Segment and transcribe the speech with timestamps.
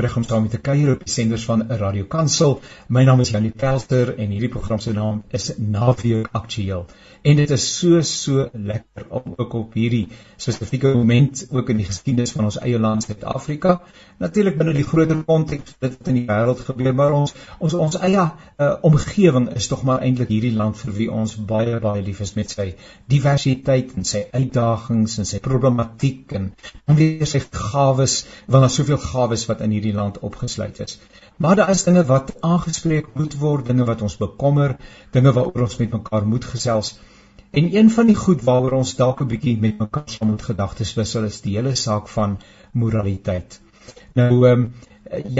[0.00, 2.60] reg om saam te kuier op die senders van 'n Radio Kansel.
[2.88, 6.86] My naam is Janie Pelter en hierdie program se naam is Naweek Aktueel.
[7.22, 11.84] En dit is so so lekker om ook op hierdie spesifieke moment ook in die
[11.84, 13.80] geskiedenis van ons eie land Suid-Afrika,
[14.18, 18.24] natuurlik binne die groter konteks wat in die wêreld gebeur, maar ons ons ons eie
[18.24, 22.34] uh, omgewing is tog maar eintlik hierdie land vir wie ons baie baie lief is
[22.34, 22.74] met sy
[23.06, 26.50] diversiteit en sy uitdagings en sy problematiek en
[26.86, 31.00] en weer sy gawes, want daar's soveel gawes wat in hierdie land opgesluit is.
[31.36, 34.76] Maar daar is dinge wat aangespreek moet word, dinge wat ons bekommer,
[35.10, 36.94] dinge waaroor ons met mekaar moet gesels.
[37.50, 40.94] En een van die goed waaroor ons dalk 'n bietjie met mekaar sal moet gedagtes
[40.94, 42.38] wissel is die hele saak van
[42.72, 43.60] moraliteit.
[44.14, 44.72] Nou ehm um,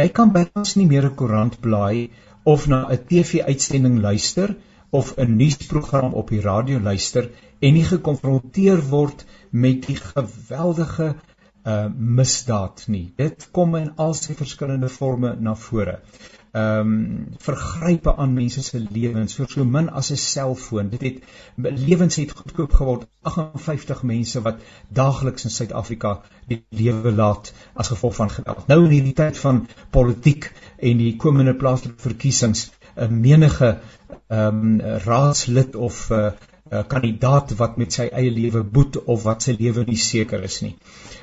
[0.00, 2.10] jy kan byvoorbeeld nie meer 'n koerant blaai
[2.42, 4.56] of na 'n TV-uitsending luister
[4.90, 7.30] of 'n nuusprogram op die radio luister
[7.60, 11.14] en nie gekonfronteer word met die geweldige
[11.64, 13.12] uh misdaad nie.
[13.16, 16.00] Dit kom in al sy verskillende forme na vore.
[16.52, 20.90] Ehm um, vergrype aan mense se lewens vir so min as 'n selfoon.
[20.90, 21.22] Dit het
[21.56, 23.06] lewens het goedkoop geword.
[23.22, 28.66] 58 mense wat daagliks in Suid-Afrika die lewe laat as gevolg van geweld.
[28.66, 33.78] Nou in hierdie tyd van politiek en die komende plaaslike verkiesings, 'n menige
[34.28, 36.32] ehm um, raadslid of 'n uh,
[36.72, 40.60] uh, kandidaat wat met sy eie lewe boet of wat sy lewe nie seker is
[40.64, 40.74] nie.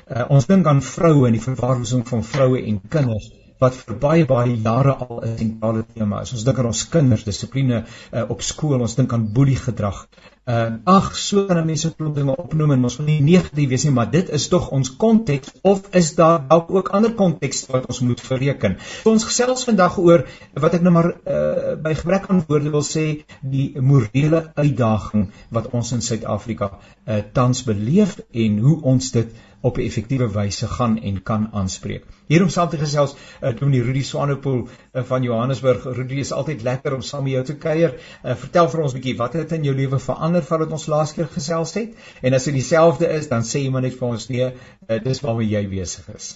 [0.06, 4.26] Uh, ons dink aan vroue en die verwaarlosing van vroue en kinders wat vir baie
[4.28, 6.32] baie jare al 'n sentrale tema is.
[6.32, 10.06] Ons dink aan ons kinders, dissipline uh, op skool, ons dink aan boelie gedrag.
[10.50, 13.92] Uh ag, so kan mense klop dinge opnoem en ons wil nie negatief wees nie,
[13.92, 18.00] maar dit is tog ons konteks of is daar dalk ook ander konteks wat ons
[18.00, 18.78] moet bereken.
[19.02, 20.24] So ons gesels vandag oor
[20.64, 23.04] wat ek nou maar uh by gebrek aan woorde wil sê,
[23.42, 29.76] die morele uitdaging wat ons in Suid-Afrika uh tans beleef en hoe ons dit op
[29.76, 32.04] 'n effektiewe wyse gaan en kan aanspreek.
[32.26, 35.84] Hierom saam te gesels uh, Dominee Rudy Swanepoel uh, van Johannesburg.
[35.84, 37.94] Rudy is altyd lekker om saam met jou te kuier.
[38.24, 41.12] Uh, vertel vir ons 'n bietjie wat het in jou lewe verander vandat ons laas
[41.12, 41.94] keer gesels het?
[42.22, 44.50] En as dit dieselfde is, dan sê jy maar net vir ons nee,
[44.88, 46.34] uh, dis waarmee jy besig is.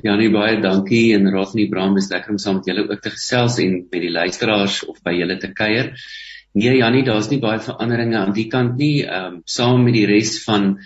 [0.00, 3.58] Janie baie dankie en Rafnie Braam is lekker om saam met julle ook te gesels
[3.58, 5.92] en met die luisteraars of by julle te kuier.
[6.54, 9.04] Nee Janie, daar's nie baie veranderinge aan die kant nie.
[9.04, 10.78] Ehm um, saam met die res van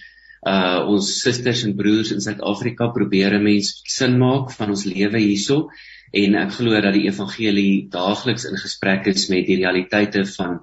[0.46, 5.18] uh ons susters en broers in Suid-Afrika probeer 'n mens sin maak van ons lewe
[5.18, 5.68] hierso
[6.12, 10.60] en ek glo dat die evangelie daagliks in gesprek is met die realiteite van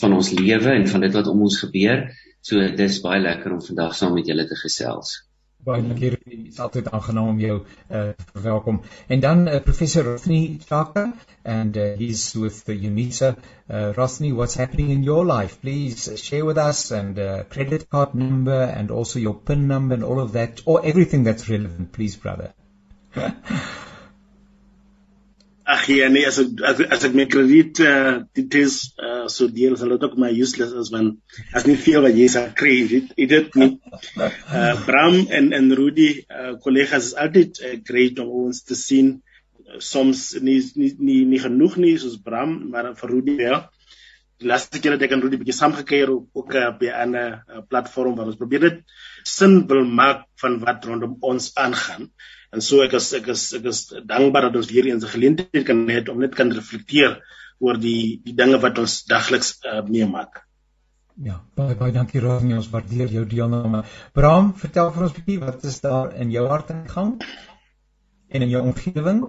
[0.00, 2.08] van ons lewe en van dit wat om ons gebeur.
[2.42, 5.22] So dis baie lekker om vandag saam met julle te gesels.
[5.64, 6.10] Baie dankie.
[6.10, 7.54] Dit is altyd aangenaam om jou
[7.90, 8.80] uh verwelkom.
[9.08, 11.04] En dan uh, professor Rosni Chaka
[11.44, 13.30] and uh, he's with the UNISA.
[13.70, 15.60] Uh, Rosni, what's happening in your life?
[15.60, 20.04] Please share with us and uh, credit card number and also your PIN number and
[20.04, 22.52] all of that or everything that's relevant, please brother.
[25.64, 29.48] Ag ja nee as ek as, as ek my krediet uh, dit is uh, so
[29.48, 31.16] deel sal dit ook my useless as want
[31.56, 33.70] as nie veel wat jy sal kry dit dit nie.
[34.12, 36.10] Uh, Bram en en Rudy
[36.64, 39.14] kollegas uh, is altyd uh, great om ons te sien.
[39.64, 43.64] Uh, soms nie nie nie, nie genoeg nie soos Bram maar vir Rudy wel.
[44.42, 48.20] Die laaste keer dat ek en Rudy bietjie saamgekeer ook uh, by 'n uh, platform
[48.20, 48.84] waar ons probeer dit
[49.24, 52.10] sin wil maak van wat rondom ons aangaan
[52.54, 55.66] En so ek is ek is ek is dankbaar dat ons weer eens 'n geleentheid
[55.66, 57.20] kan hê om net kan reflekteer
[57.58, 60.42] oor die die dinge wat ons dagliks uh, meemaak.
[61.22, 63.84] Ja, baie baie dankie Rosnie, ons waardeer jou deelname.
[64.12, 67.12] Bram, vertel vir ons 'n bietjie wat is daar in jou hart aan die gang
[68.28, 69.20] en in jou omgewing?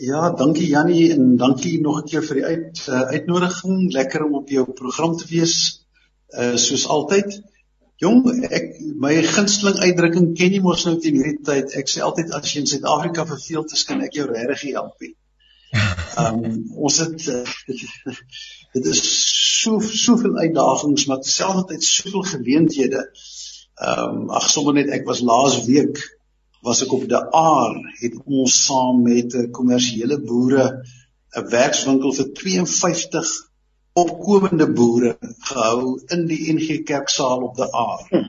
[0.00, 3.92] Ja, dankie Jannie en dankie nog 'n keer vir die uit uh, uitnodiging.
[3.92, 5.86] Lekker om op jou program te wees.
[6.30, 7.42] Uh soos altyd.
[8.00, 11.74] Jong, ek my gunsteling uitdrukking ken jy mos nou teen hierdie tyd.
[11.76, 15.04] Ek sê altyd as jy in Suid-Afrika verveel te skyn, ek jou regtig help.
[16.20, 16.54] Ehm um,
[16.86, 17.74] ons het uh,
[18.74, 19.02] dit is
[19.60, 23.04] so soveel uitdagings, maar terselfdertyd soveel geleenthede.
[23.84, 26.00] Ehm um, ag sommer net ek was laas week
[26.64, 30.66] was ek op die Aar het ons saam met 'n kommersiële boere
[31.36, 33.30] 'n werkswinkel vir 52
[33.98, 38.04] opkomende boere gehou in die NG Kerksaal op die Aar.
[38.10, 38.28] Hm.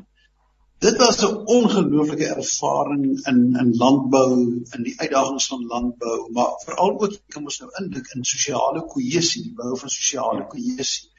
[0.81, 7.01] Dit was 'n ongelooflike ervaring in in landbou, in die uitdagings van landbou, maar veral
[7.01, 11.09] ook kom ons nou indink in sosiale kohesie, die bou van sosiale kohesie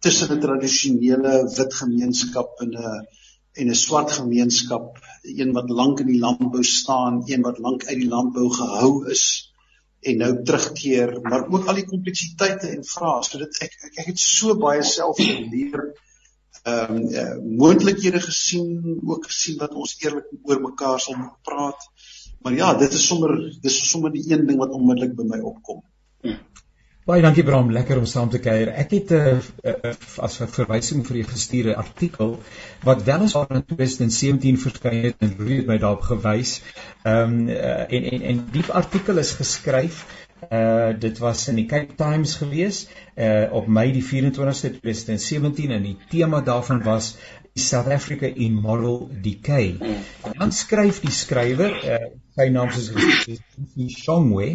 [0.00, 3.06] tussen 'n tradisionele wit gemeenskap en 'n
[3.52, 7.98] en 'n swart gemeenskap, een wat lank in die landbou staan, een wat lank uit
[7.98, 9.53] die landbou gehou is
[10.04, 13.22] en nou terugkeer, maar ook al die kompleksiteite en vrae.
[13.26, 15.86] So dit ek, ek ek het so baie self geleer.
[16.64, 18.68] Ehm um, uh, moontlikhede gesien,
[19.04, 21.90] ook gesien wat ons eerlik oor mekaar sal moet praat.
[22.44, 23.32] maar ja, dit is sommer
[23.64, 25.80] dis sommer die een ding wat onmiddellik by my opkom.
[26.20, 26.40] Hmm.
[27.04, 28.70] Baie dankie Bram, lekker om saam te kuier.
[28.80, 29.90] Ek het 'n uh, uh,
[30.24, 32.30] as 'n verwysing vir jou gestuurde artikel
[32.88, 36.62] wat wel eens in 2017 verskyn het en Rudy het my daarop gewys.
[37.02, 40.06] Ehm um, uh, en en en die artikel is geskryf
[40.50, 42.86] uh dit was in die Cape Times gewees
[43.16, 47.16] uh op Mei die 24ste 2017 en die tema daarvan was
[47.56, 49.78] South Africa in Moral Decay.
[50.38, 51.98] Dan skryf die skrywer uh
[52.34, 52.88] sy naam is
[53.94, 54.46] Shongwe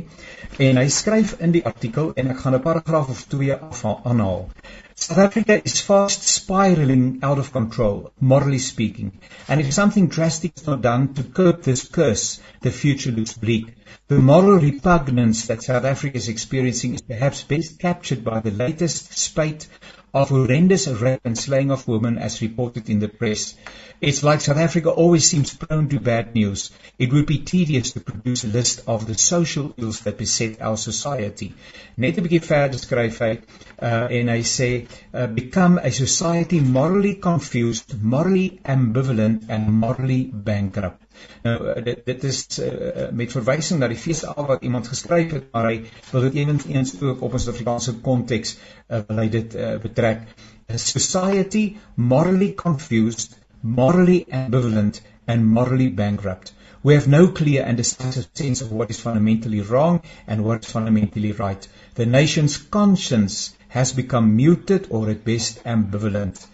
[0.66, 4.50] en hy skryf in die artikel en ek gaan 'n paragraaf of 2 aanhaal.
[4.96, 9.14] South Africa is fast spiraling out of control, morally speaking,
[9.48, 13.74] and if something drastic is not done to curb this curse, the future looks bleak.
[14.10, 19.18] The moral repugnance that South Africa is experiencing is perhaps best captured by the latest
[19.18, 19.70] spate
[20.14, 23.56] of horrendous rape and slaying of women as reported in the press.
[24.02, 26.72] It's like South Africa always seems prone to bad news.
[26.98, 30.78] It would be tedious to produce a list of the social ills that beset our
[30.78, 31.54] society.
[31.98, 34.72] Net 'n bietjie verder skryf hy uh, en hy sê
[35.14, 41.09] uh, become a society morally confused, morally ambivalent and morally bankrupt.
[41.44, 45.50] Nou uh, dit dit is uh, met verwysing na die feesdag wat iemand geskryf het,
[45.52, 45.76] maar hy
[46.12, 50.28] wil dit ewens ook op 'n Suid-Afrikaanse konteks uh, wil hy dit uh, betrek.
[50.70, 56.54] A society morally confused, morally ambivalent and morally bankrupt.
[56.82, 60.72] We have no clear and decisive sense of what is fundamentally wrong and what is
[60.72, 61.68] fundamentally right.
[61.96, 66.46] The nation's conscience has become muted or at best ambivalent.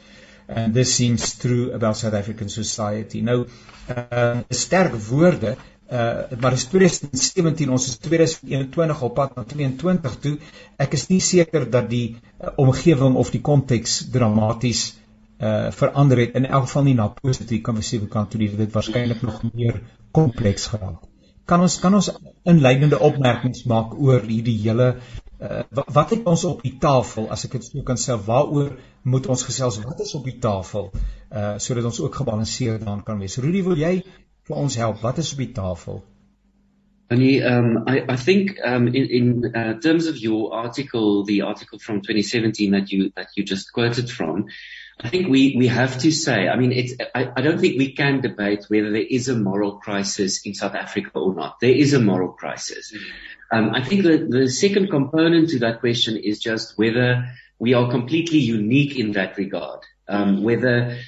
[0.47, 3.21] And this seems true about South African society.
[3.21, 3.45] Nou,
[3.89, 5.55] uh, sterk woorde,
[5.91, 10.35] uh, maar is 2017, ons is 2021 op pad na 22 toe.
[10.81, 14.93] Ek is nie seker dat die uh, omgewing of die konteks dramaties
[15.35, 18.71] uh verander het in elk geval nie na positief kan wees wie kan toe dit
[18.71, 19.81] waarskynlik nog meer
[20.15, 21.01] kompleks geraak.
[21.45, 22.07] Kan ons kan ons
[22.47, 24.95] inleidende opmerkings maak oor hierdie hele
[25.45, 25.61] uh
[25.93, 29.45] wat, het ons op die tafel as ek dit so kan sê waaroor moet ons
[29.47, 33.37] gesels wat is op die tafel uh sodat ons ook gebalanseerd daaraan kan wees.
[33.37, 33.95] Rudy, wil jy
[34.47, 35.01] vir ons help?
[35.01, 36.03] Wat is op die tafel?
[37.07, 41.77] Annie, um, I, I think um, in, in uh, terms of your article, the article
[41.77, 44.47] from 2017 that you that you just quoted from,
[44.99, 47.91] I think we, we have to say, I mean, it's, I, I don't think we
[47.91, 51.59] can debate whether there is a moral crisis in South Africa or not.
[51.59, 52.91] There is a moral crisis.
[52.91, 53.44] Mm-hmm.
[53.55, 57.89] Um, I think the, the second component to that question is just whether we are
[57.89, 59.79] completely unique in that regard.
[60.07, 60.99] Um, whether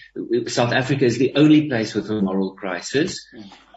[0.47, 3.27] South Africa is the only place with a moral crisis.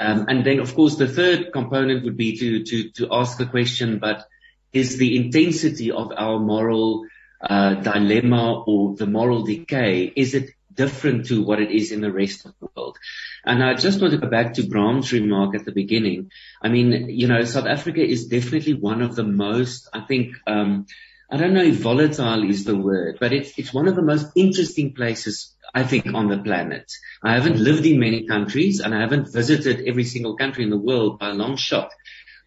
[0.01, 3.47] Um, and then, of course, the third component would be to, to, to ask the
[3.47, 4.25] question, but
[4.73, 7.05] is the intensity of our moral
[7.43, 10.51] uh, dilemma or the moral decay, is it
[10.83, 12.97] different to what it is in the rest of the world?
[13.45, 16.31] And I just want to go back to Bram's remark at the beginning.
[16.63, 20.87] I mean, you know, South Africa is definitely one of the most, I think, um,
[21.31, 24.27] I don't know if volatile is the word, but it's, it's one of the most
[24.35, 26.91] interesting places, I think, on the planet.
[27.23, 30.85] I haven't lived in many countries and I haven't visited every single country in the
[30.89, 31.91] world by a long shot.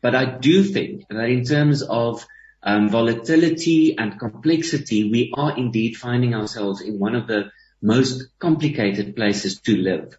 [0.01, 2.25] But I do think that in terms of
[2.63, 7.51] um, volatility and complexity, we are indeed finding ourselves in one of the
[7.83, 10.17] most complicated places to live.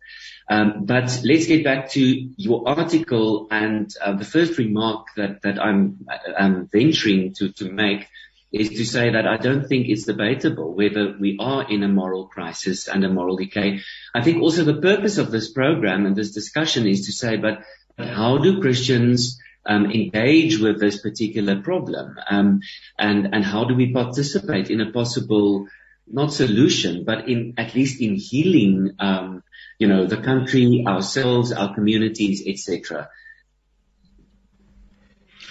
[0.48, 2.02] Um, but let's get back to
[2.36, 6.06] your article and uh, the first remark that, that I'm,
[6.38, 8.06] I'm venturing to, to make
[8.52, 12.26] is to say that I don't think it's debatable whether we are in a moral
[12.28, 13.80] crisis and a moral decay.
[14.14, 17.64] I think also the purpose of this program and this discussion is to say, but
[17.98, 22.16] how do Christians um, engage with this particular problem?
[22.30, 22.60] Um,
[22.96, 25.66] and, and how do we participate in a possible,
[26.06, 29.42] not solution, but in, at least in healing, um,
[29.78, 33.08] you know, the country, ourselves, our communities, etc.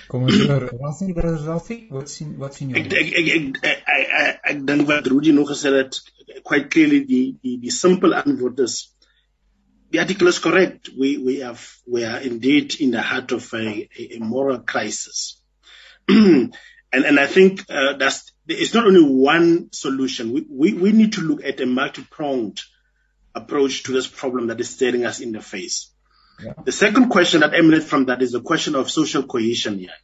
[0.07, 1.77] Kom ons hoor, wat sien broer Rafi?
[1.89, 2.83] Wat sien wat sien jy?
[2.83, 5.97] Ek ek ek ek ek ek dink wat Rudy nog gesê het
[6.43, 8.93] quite clearly die die die simple antwoord is
[9.93, 10.89] the article is correct.
[10.97, 15.39] We, we have, we are indeed in the heart of a, a moral crisis.
[16.09, 16.51] and,
[16.91, 20.33] and I think, uh, that's, it's not only one solution.
[20.33, 22.61] We, we, we need to look at a multi-pronged
[23.33, 25.91] approach to this problem that is staring us in the face.
[26.43, 26.53] Yeah.
[26.63, 29.97] The second question that emanates from that is the question of social cohesion here.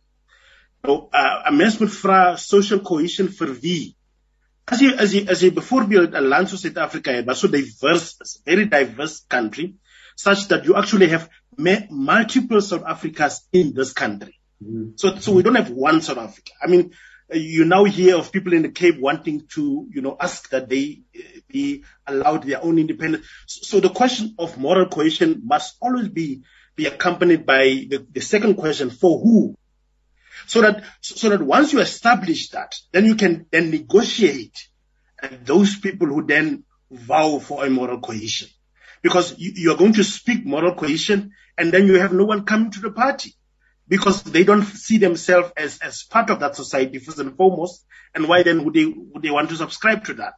[0.85, 3.95] So, uh, mens moet social cohesion vir wie?
[4.71, 8.15] as jy as jy as jy byvoorbeeld 'n land soos Suid-Afrika het wat so diverse
[8.21, 9.73] is, very diverse country
[10.15, 14.35] such that you actually have multiple South Africas in this country.
[14.63, 14.91] Mm-hmm.
[14.95, 16.51] So so we don't have one South Africa.
[16.61, 16.91] I mean,
[17.31, 21.01] you now hear of people in the Cape wanting to, you know, ask that they
[21.15, 23.25] uh, be allowed their own independence.
[23.45, 26.43] So the question of moral cohesion must always be
[26.75, 29.55] be accompanied by the, the second question, for who?
[30.47, 34.69] So that, so that once you establish that, then you can then negotiate
[35.21, 38.47] and those people who then vow for a moral cohesion.
[39.01, 42.45] Because you, you are going to speak moral cohesion and then you have no one
[42.45, 43.33] coming to the party
[43.89, 47.85] because they don't see themselves as, as part of that society first and foremost.
[48.15, 50.33] And why then would they, would they want to subscribe to that?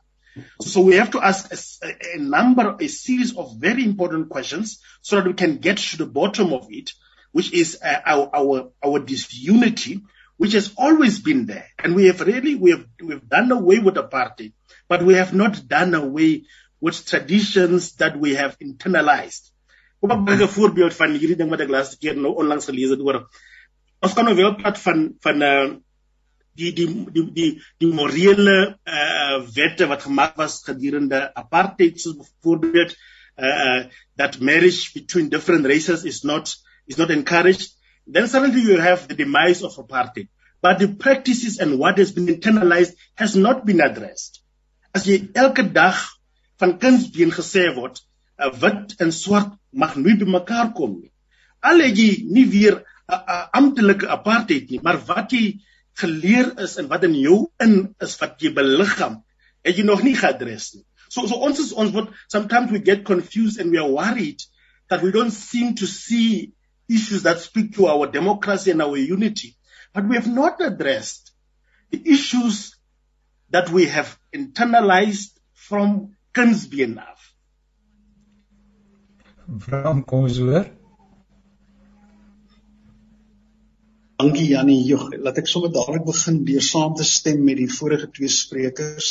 [0.61, 1.51] So we have to ask
[1.83, 5.97] a, a, number, a series of very important questions so that we can get to
[5.97, 6.91] the bottom of it,
[7.33, 10.01] which is uh, our, our, our disunity,
[10.37, 11.67] which has always been there.
[11.83, 14.53] And we have really, we have, we've done away with the party,
[14.87, 16.45] but we have not done away
[16.79, 19.51] with traditions that we have internalized.
[20.01, 22.89] Kom ek bring 'n voorbeeld van hierdie ding wat ek laaste keer nou onlangs gelees
[22.89, 23.27] het oor.
[24.01, 25.69] Ons kan nou wel praat van van uh
[26.57, 28.55] die die die die die morele
[28.85, 32.95] uh wette wat gemaak was gedurende apartheid soos byvoorbeeld
[33.37, 33.79] uh
[34.17, 36.55] that marriage between different races is not
[36.87, 37.71] is not encouraged
[38.07, 40.27] then suddenly you have the demise of apartheid
[40.61, 44.41] but the practices and what has been internalized has not been addressed
[44.93, 46.03] as jy elke dag
[46.59, 48.10] van kindsbeen gesê word uh,
[48.61, 51.11] wit en swart mag nooit by mekaar kom nie
[51.61, 55.59] al het jy nie weer 'n amptelike apartheid nie maar wat jy
[56.01, 59.21] geleer is en wat in jou in is wat jy beliggaam,
[59.65, 60.85] het jy nog nie geadres nie.
[61.11, 64.41] So so ons is ons word sometimes we get confused and we are worried
[64.89, 66.53] that we don't seem to see
[66.89, 69.55] issues that speak to our democracy and our unity.
[69.93, 71.31] But we have not addressed
[71.91, 72.75] the issues
[73.49, 77.20] that we have internalized from Kinsby enough.
[79.51, 80.67] Bram, kom ons hoor.
[84.21, 84.79] Dankie Jannie.
[84.87, 89.09] Jo, laat ek sommer dadelik begin deur saam te stem met die vorige twee sprekers.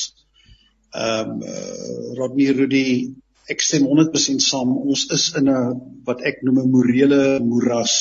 [0.97, 2.87] Ehm um, uh, Rodney Rudy,
[3.53, 4.73] ek stem 100% saam.
[4.81, 5.77] Ons is in 'n
[6.09, 7.97] wat ek noem 'n morele moeras.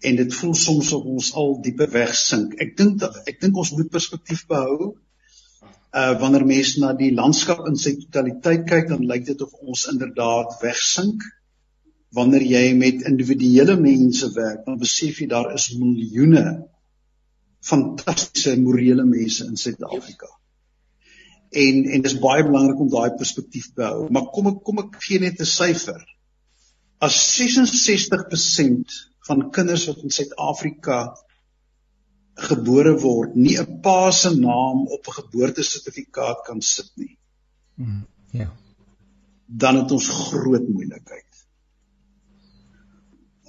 [0.00, 2.56] En dit voel soms of ons al dieper wegsink.
[2.64, 4.94] Ek dink ek dink ons moet perspektief behou.
[5.96, 9.86] Uh wanneer mense na die landskap in sy totaliteit kyk, dan lyk dit of ons
[9.92, 11.24] inderdaad wegsink
[12.16, 16.44] wanneer jy met individuele mense werk, dan besef jy daar is miljoene
[17.64, 20.28] fantastiese morele mense in Suid-Afrika.
[21.64, 24.06] En en dis baie belangrik om daai perspektief te hou.
[24.12, 26.00] Maar kom ek kom ek gee net 'n syfer.
[27.00, 28.96] As 66%
[29.28, 31.16] van kinders wat in Suid-Afrika
[32.38, 37.18] gebore word, nie 'n pa se naam op 'n geboortesertifikaat kan sit nie.
[37.74, 38.52] Mm, ja.
[39.46, 41.28] Dan het ons groot moeilikheid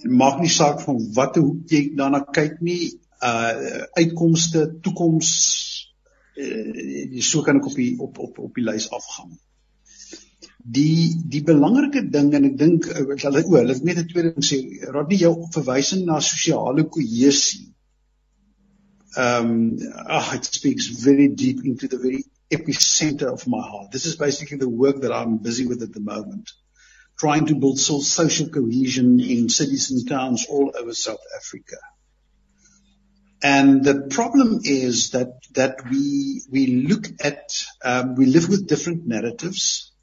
[0.03, 5.29] maak nie saak van watter hoek jy daarna kyk nie uh uitkomste toekoms
[6.39, 9.38] uh so kan ek op die op op op die lys afgaan.
[10.60, 14.34] Die die belangrike ding en ek dink ek sal o, hulle het net 'n tweede
[14.36, 14.60] ding sê,
[14.93, 17.74] raad nie jou verwysing na sosiale kohesie.
[19.18, 23.92] Um oh, it speaks very deep into the very epicenter of my heart.
[23.92, 26.51] This is basically the work that I'm busy with at the moment.
[27.20, 31.75] trying to build social cohesion in cities and towns all over South Africa.
[33.44, 37.50] And the problem is that that we we look at
[37.84, 39.94] um, we live with different narratives,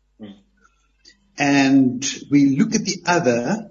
[1.38, 3.70] and we look at the other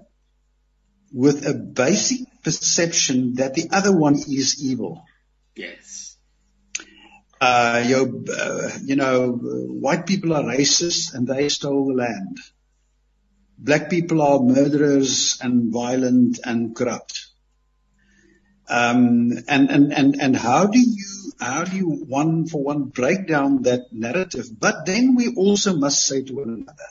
[1.12, 5.02] with a basic perception that the other one is evil.
[5.56, 6.16] Yes.
[7.40, 12.38] Uh, you, uh, you know, white people are racist and they stole the land
[13.58, 17.26] black people are murderers and violent and corrupt.
[18.68, 23.26] Um, and, and, and, and how do you, how do you one for one break
[23.26, 24.46] down that narrative?
[24.58, 26.90] But then we also must say to one another,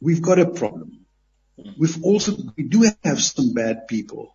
[0.00, 1.06] we've got a problem.
[1.78, 4.34] We've also, we do have some bad people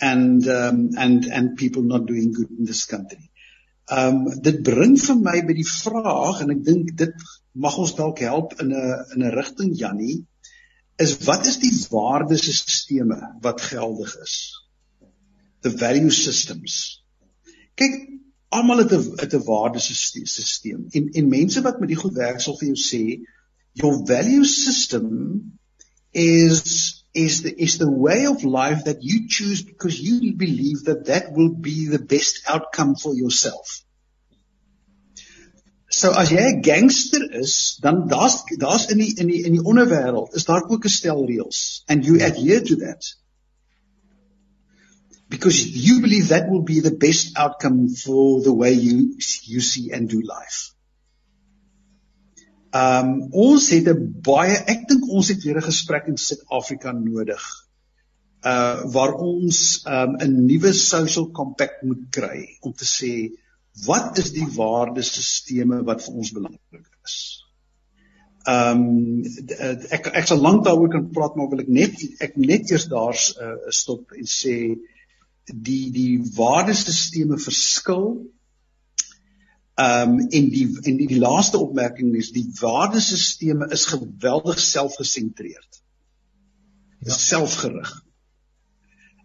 [0.00, 3.30] and, um, and, and people not doing good in this country.
[3.86, 8.18] Um dit bring vir my by die vraag en ek dink dit mag ons dalk
[8.18, 10.24] help in 'n in 'n rigting Jannie
[10.98, 14.34] is wat is die waardesisteme wat geldig is?
[15.62, 17.04] The value systems.
[17.76, 17.94] Kyk,
[18.48, 22.58] almal het 'n het 'n waardesisteem en en mense wat met die goed werk sal
[22.58, 23.22] vir jou sê
[23.72, 25.58] your value system
[26.10, 31.06] is is the is the way of life that you choose because you believe that
[31.06, 33.82] that will be the best outcome for yourself.
[35.88, 39.64] So as jy 'n gangster is, dan daar's daar's in die in die in die
[39.72, 43.16] onderwêreld is daar ook 'n stel reëls and you adhere to that.
[45.28, 49.16] Because you believe that will be the best outcome for the way you
[49.54, 50.75] you see and do life.
[52.76, 53.10] Um
[53.46, 57.44] ons het 'n baie ek dink ons het weer 'n gesprek in Suid-Afrika nodig
[58.52, 63.12] uh waar ons um 'n nuwe social compact moet kry om te sê
[63.86, 67.16] wat is die waardesisteme wat vir ons belangrik is.
[68.46, 69.22] Um
[69.98, 73.16] ek ek sal lank daaroor kan praat maar wil ek net ek net eers daar
[73.16, 74.56] uh, stop en sê
[75.68, 78.06] die die waardesisteme verskil
[79.76, 85.82] Ehm um, en die en die, die laaste opmerking is die waardesisteme is geweldig selfgesentreerd.
[87.04, 87.12] Ja.
[87.12, 87.90] Selfgerig.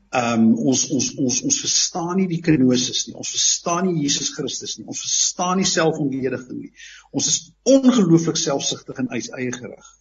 [0.10, 3.16] Ehm um, ons ons ons ons verstaan nie die kenosis nie.
[3.16, 4.90] Ons verstaan nie Jesus Christus nie.
[4.92, 6.74] Ons verstaan nie selfontlediging nie.
[7.16, 7.40] Ons is
[7.78, 9.96] ongelooflik selfsugtig en eie gerig.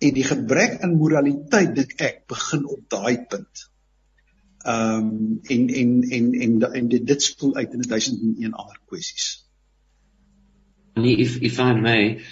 [0.00, 3.68] En die gebrek aan moraliteit dink ek begin op daai punt.
[4.64, 9.43] Ehm um, en en en en en dit dit spoel uit in 1001 ander kwessies.
[10.96, 12.22] If if I may,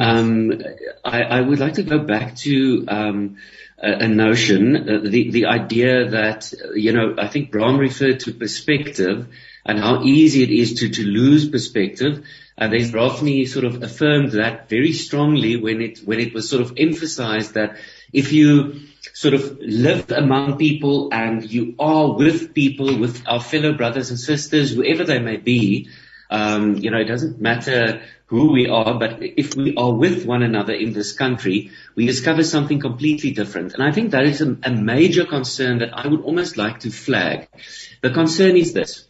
[0.00, 0.62] um,
[1.04, 3.36] I, I would like to go back to um,
[3.78, 8.32] a, a, notion, uh, the the idea that you know I think Brown referred to
[8.32, 9.28] perspective
[9.64, 12.24] and how easy it is to to lose perspective.
[12.58, 16.62] And then Rafni sort of affirmed that very strongly when it when it was sort
[16.62, 17.76] of emphasized that
[18.12, 18.80] if you
[19.12, 24.18] sort of live among people and you are with people, with our fellow brothers and
[24.18, 25.90] sisters, whoever they may be,
[26.30, 30.42] um, you know, it doesn't matter who we are, but if we are with one
[30.42, 33.74] another in this country, we discover something completely different.
[33.74, 36.90] And I think that is a, a major concern that I would almost like to
[36.90, 37.48] flag.
[38.02, 39.06] The concern is this.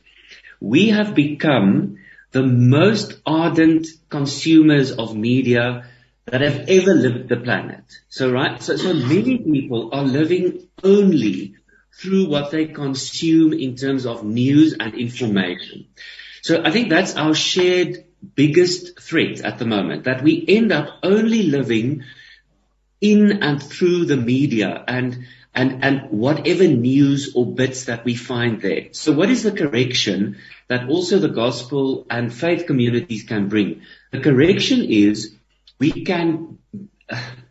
[0.60, 1.98] We have become
[2.32, 5.86] the most ardent consumers of media
[6.26, 7.84] that have ever lived the planet.
[8.08, 11.54] So right, so, so many people are living only
[11.94, 15.86] through what they consume in terms of news and information.
[16.46, 18.04] So I think that's our shared
[18.36, 22.04] biggest threat at the moment, that we end up only living
[23.00, 28.62] in and through the media and and and whatever news or bits that we find
[28.62, 28.92] there.
[28.92, 30.36] So what is the correction
[30.68, 33.82] that also the gospel and faith communities can bring?
[34.12, 35.34] The correction is
[35.80, 36.58] we can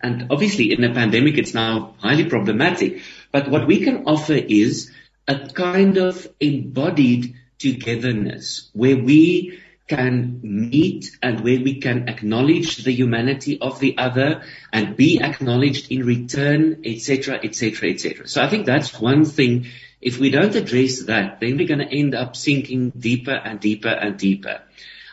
[0.01, 3.01] and obviously in a pandemic it's now highly problematic,
[3.33, 4.89] but what we can offer is
[5.27, 12.91] a kind of embodied togetherness where we can meet and where we can acknowledge the
[12.91, 14.41] humanity of the other
[14.73, 18.27] and be acknowledged in return, etc., etc., etc.
[18.27, 19.67] So I think that's one thing.
[20.01, 23.89] If we don't address that, then we're going to end up sinking deeper and deeper
[23.89, 24.61] and deeper.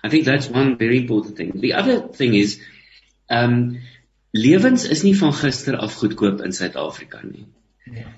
[0.02, 1.52] I think that's one very important thing.
[1.54, 2.60] The other thing is,
[3.30, 3.80] um,
[4.34, 7.46] lewens is nie van gister af goedkoop in Suid-Afrika nie.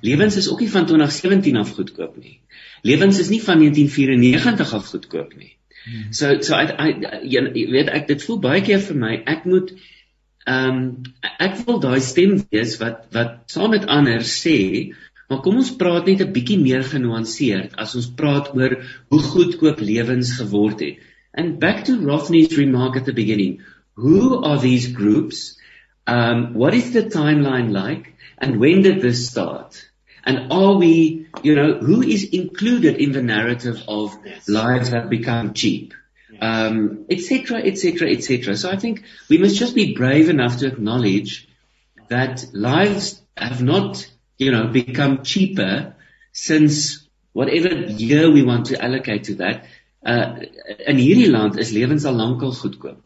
[0.04, 2.40] Lewens is ook nie van 2017 af goedkoop nie.
[2.82, 5.56] Lewens is nie van 1994 af goedkoop nie.
[6.10, 9.74] So so I, I jy weet ek dit voel baie keer vir my ek moet
[10.44, 10.78] ehm um,
[11.40, 14.58] ek wil daai stem wees wat wat saam met ander sê
[15.28, 18.76] maar kom ons praat net 'n bietjie meer genuanceerd as ons praat oor
[19.10, 21.00] hoe goedkoop lewens geword het.
[21.32, 23.60] And back to Rofni's remark at the beginning,
[23.96, 25.56] who are these groups?
[26.06, 29.88] Um what is the timeline like and when did this start?
[30.26, 34.16] And are we, you know, who is included in the narrative of
[34.48, 35.92] lives have become cheap?
[36.40, 38.56] etc., etc., cetera, et cetera, et cetera.
[38.56, 41.48] So I think we must just be brave enough to acknowledge
[42.08, 45.94] that lives have not, you know, become cheaper
[46.32, 49.66] since whatever year we want to allocate to that.
[50.04, 50.40] Uh,
[50.86, 52.98] in hierdie land is lewens al lankal goedkoop.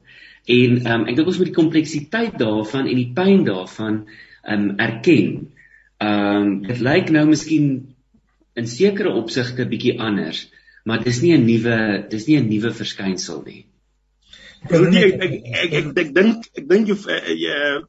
[0.48, 4.02] En um, ek dink ons moet die kompleksiteit daarvan en die pyn daarvan
[4.48, 5.32] um erken.
[6.00, 7.68] Ehm um, dit lyk nou miskien
[8.58, 10.46] in sekere opsigte bietjie anders,
[10.88, 11.76] maar dis nie 'n nuwe
[12.10, 13.64] dis nie 'n nuwe verskynsel nie.
[14.70, 15.34] Nee, ek ek
[15.64, 17.84] ek ek ek dink ek dink jy uh,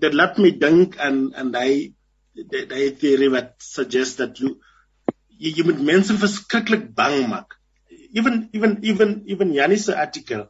[0.00, 1.92] that let me dink and and I
[2.34, 4.60] the theory that suggests that you
[5.38, 7.58] jy, jy moet mense verskriklik bang maak.
[8.14, 10.46] Even even even even Yanis article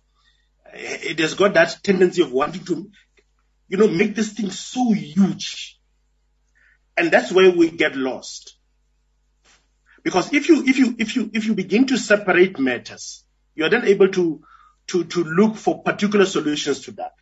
[0.74, 2.90] it has got that tendency of wanting to
[3.68, 5.78] you know make this thing so huge
[6.96, 8.56] and that's where we get lost.
[10.02, 13.70] Because if you, if you, if you, if you begin to separate matters, you are
[13.70, 14.42] then able to,
[14.88, 17.12] to, to look for particular solutions to that.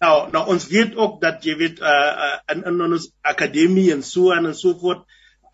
[0.00, 2.80] Now, nou ons weet ook dat jy weet uh, uh in, in
[3.92, 5.04] en so aan en so voort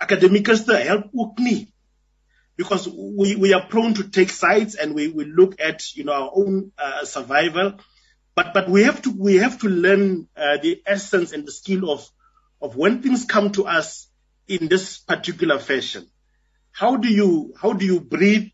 [0.00, 1.68] akademikus help nie
[2.60, 6.12] because we we are prone to take sides and we we look at you know
[6.12, 7.72] our own uh, survival
[8.34, 11.90] but but we have to we have to learn uh, the essence and the skill
[11.90, 12.06] of
[12.60, 14.08] of when things come to us
[14.46, 16.06] in this particular fashion,
[16.70, 18.48] how do you how do you breathe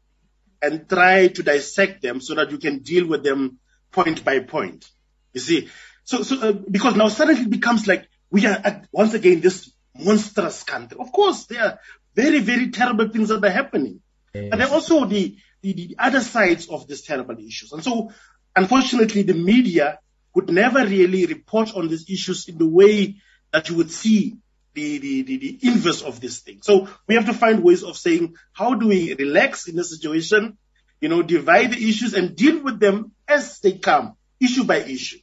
[0.63, 3.59] and try to dissect them so that you can deal with them
[3.91, 4.89] point by point?
[5.33, 5.69] You see,
[6.05, 9.69] so so uh, because now suddenly it becomes like we are at once again this
[9.95, 10.97] monstrous country.
[11.01, 11.79] Of course, there are
[12.17, 14.01] very, very terrible things that are happening.
[14.35, 14.49] Yes.
[14.51, 17.73] But there are also the, the, the other sides of these terrible issues.
[17.73, 18.11] And so,
[18.57, 20.01] unfortunately, the media
[20.35, 23.17] would never really report on these issues in the way
[23.53, 24.39] that you would see
[24.75, 26.61] the, the, the, the inverse of this thing.
[26.63, 30.59] So we have to find ways of saying, how do we relax in the situation,
[31.01, 35.19] you know, divide the issues and deal with them as they come, issue by issue.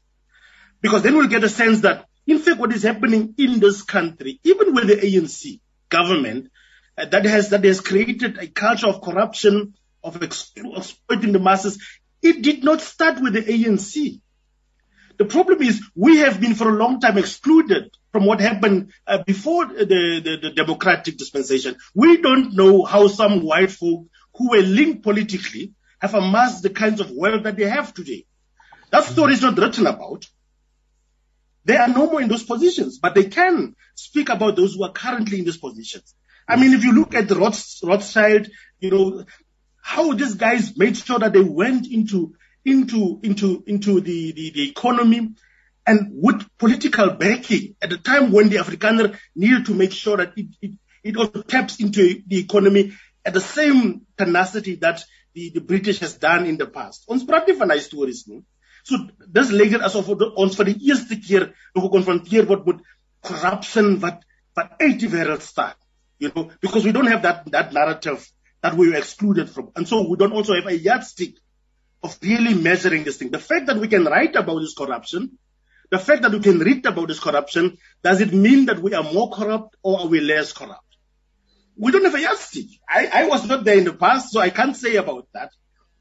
[0.81, 4.39] Because then we'll get a sense that, in fact, what is happening in this country,
[4.43, 6.49] even with the ANC government,
[6.97, 11.81] uh, that has that has created a culture of corruption, of exploiting the masses.
[12.21, 14.19] It did not start with the ANC.
[15.17, 19.23] The problem is we have been for a long time excluded from what happened uh,
[19.23, 21.75] before the, the, the, democratic dispensation.
[21.93, 26.99] We don't know how some white folk who were linked politically have amassed the kinds
[26.99, 28.25] of wealth that they have today.
[28.91, 30.27] That story is not written about.
[31.65, 34.91] They are no more in those positions, but they can speak about those who are
[34.91, 36.13] currently in those positions.
[36.47, 39.25] I mean, if you look at the Rothschild, you know,
[39.81, 42.33] how these guys made sure that they went into
[42.65, 45.33] into into into the, the, the economy
[45.85, 50.33] and with political backing at a time when the Afrikaner needed to make sure that
[50.37, 50.71] it, it,
[51.03, 52.93] it also taps into the economy
[53.25, 55.03] at the same tenacity that
[55.33, 57.03] the, the British has done in the past.
[57.09, 58.43] Ons praat nie.
[58.83, 58.97] So
[59.31, 62.81] dis lekker asof ons vir die eerste keer nog gekonfronteer word met
[63.23, 64.23] corruption wat
[64.79, 65.43] uit die wêreld.
[66.19, 68.27] You know, because we don't have that that narrative
[68.61, 69.71] that we were excluded from.
[69.75, 71.35] And so we don't also have a yardstick
[72.01, 73.29] of really measuring this thing.
[73.29, 75.37] The fact that we can write about this corruption,
[75.91, 79.03] the fact that we can read about this corruption, does it mean that we are
[79.03, 80.81] more corrupt or are we less corrupt?
[81.75, 82.67] We don't have a yardstick.
[82.87, 85.51] I, I was not there in the past, so I can't say about that.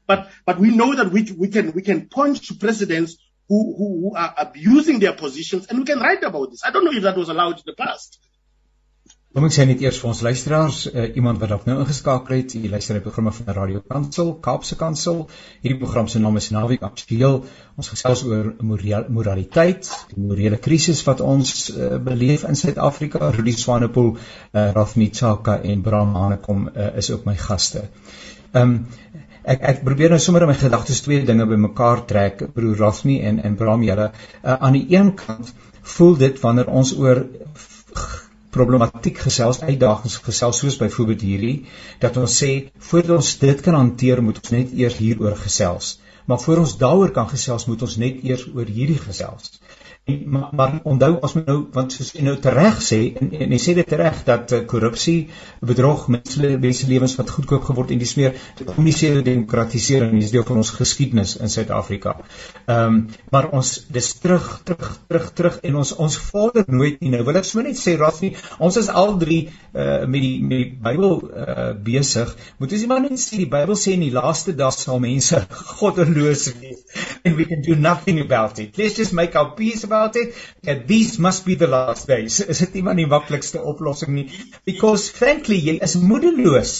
[0.05, 4.01] But but we know that we we can we can point to presidents who, who,
[4.01, 6.63] who are abusing their positions and we can write about this.
[6.63, 8.19] I don't know if that was allowed in the past.
[9.33, 12.51] Kom ek sê net eers vir ons luisteraars, uh, iemand wat dalk nou ingeskakel het,
[12.53, 15.23] jy luister na die programme van Radio Kansel, Kaapse Kansel.
[15.63, 17.39] Hierdie program se naam is Naweek Aktueel.
[17.81, 23.31] Ons gesels oor moraliteit, die morele krisis wat ons uh, beleef in Suid-Afrika.
[23.33, 27.87] Rudy Swanepoel, uh, Rafni Tsaka en Bram Hanekom uh, is ook my gaste.
[28.53, 28.79] Ehm um,
[29.49, 33.41] ek ek probeer nou sommer in my gedagtes twee dinge bymekaar trek, broer Rafni en
[33.41, 34.11] en Bram julle.
[34.43, 35.55] Uh, aan die een kant
[35.97, 37.25] voel dit wanneer ons oor
[38.53, 41.55] problematiek gesels, uitdagings gesels soos byvoorbeeld hierdie
[42.03, 42.51] dat ons sê
[42.89, 45.97] voordat ons dit kan hanteer moet ons net eers hieroor gesels.
[46.25, 49.57] Maar voor ons daaroor kan gesels moet ons net eers oor hierdie gesels.
[50.05, 53.53] En, maar, maar onthou as men nou want soos jy nou tereg sê en, en
[53.55, 55.29] jy sê dit reg dat uh, korrupsie,
[55.63, 58.35] bedrog, mense lewens wat goedkoop geword en dis meer
[58.65, 62.17] kom nie sê demokratisering is deel van ons geskiedenis in Suid-Afrika.
[62.65, 62.97] Ehm um,
[63.31, 67.13] maar ons dis terug terug terug terug en ons ons vader nooit nie.
[67.13, 70.57] Nou wil ek sommer net sê Rafi ons is al drie uh, met die met
[70.57, 74.51] die Bybel uh, besig moet ons maar net sê die Bybel sê in die laaste
[74.51, 75.45] dae sal mense
[75.79, 76.83] goddeloos wees
[77.23, 78.77] and we can do nothing about it.
[78.77, 82.63] Let's just make our peace about it that these must be the last days is
[82.65, 84.25] dit nie maar die maklikste oplossing nie
[84.71, 86.73] because frankly jy is moedeloos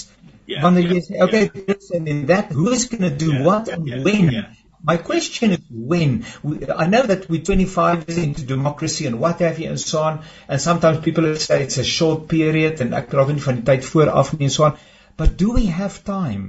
[0.48, 1.64] yeah, wanneer jy sê okay yeah.
[1.70, 4.52] this and then that who is going to do yeah, what and yeah, when yeah.
[4.86, 6.26] My question is when.
[6.44, 10.02] We, I know that we're 25 years into democracy and what have you and so
[10.02, 13.64] on, and sometimes people say it's a short period and ek praat nie van die
[13.70, 14.76] tyd vooraf nie en so on,
[15.16, 16.44] but do we have time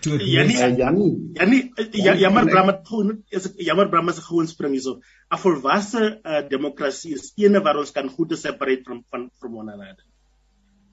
[0.00, 4.72] to Janie Janie Janie ja, jammer Bram het gewoon is jammer Bram is gewoon spring
[4.72, 5.00] hierso.
[5.30, 9.72] 'n Volwasse uh, demokrasie is eene waar ons kan goed separate from van from one
[9.72, 10.04] another.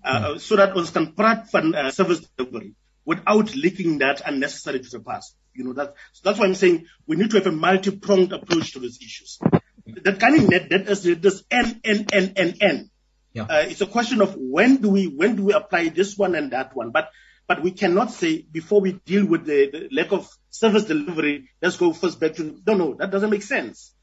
[0.03, 0.39] Uh, hmm.
[0.39, 2.73] sodat ons kan praat van uh, service delivery
[3.05, 5.37] without linking that unnecessarily to the past.
[5.53, 8.73] You know that so that's why I'm saying we need to have a multi-pronged approach
[8.73, 9.39] to these issues.
[10.03, 12.89] That kind of net that is this n n n n n.
[13.33, 13.43] Yeah.
[13.43, 16.51] Uh, it's a question of when do we when do we apply this one and
[16.51, 17.09] that one, but
[17.47, 21.77] but we cannot say before we deal with the, the lack of service delivery, let's
[21.77, 23.93] go first back to no, no, that doesn't make sense.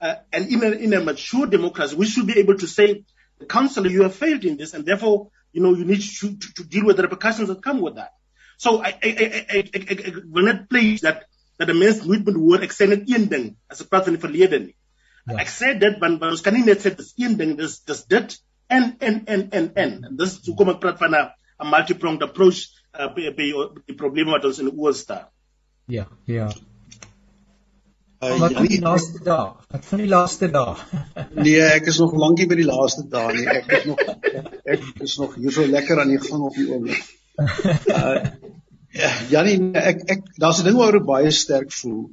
[0.00, 3.04] Uh, and in a, in a mature democracy, we should be able to say,
[3.48, 6.64] Councillor, you have failed in this, and therefore, you know, you need to, to, to
[6.64, 8.12] deal with the repercussions that come with that.
[8.60, 11.22] So I I I I, I, I wil net please dat
[11.56, 14.16] dat die mens nooit moet hoor ek sê net een ding as ek praat van
[14.18, 14.74] die verlede nie.
[15.30, 15.38] Ja.
[15.40, 18.36] Ek sê dit want ons kan nie net sê dis een ding dis dis dit
[18.76, 21.30] en en en en en dis hoe kom ek praat van 'n
[21.64, 22.60] 'n multi-pronged approach
[22.98, 23.52] uh, by, by
[23.86, 25.28] die probleme wat ons in oë staar.
[25.90, 26.48] Ja, ja.
[28.20, 29.64] Uh, wat van die laaste dag?
[29.72, 30.82] Wat van die laaste dag?
[31.38, 33.46] nee, ek is nog lankie by die laaste dag nie.
[33.48, 34.02] Ek is nog
[34.74, 37.00] ek is nog hier so lekker aan die gang op die oomblik.
[37.40, 38.20] Uh,
[39.30, 42.10] Janie, ek ek daar's 'n ding waaroor ek baie sterk voel.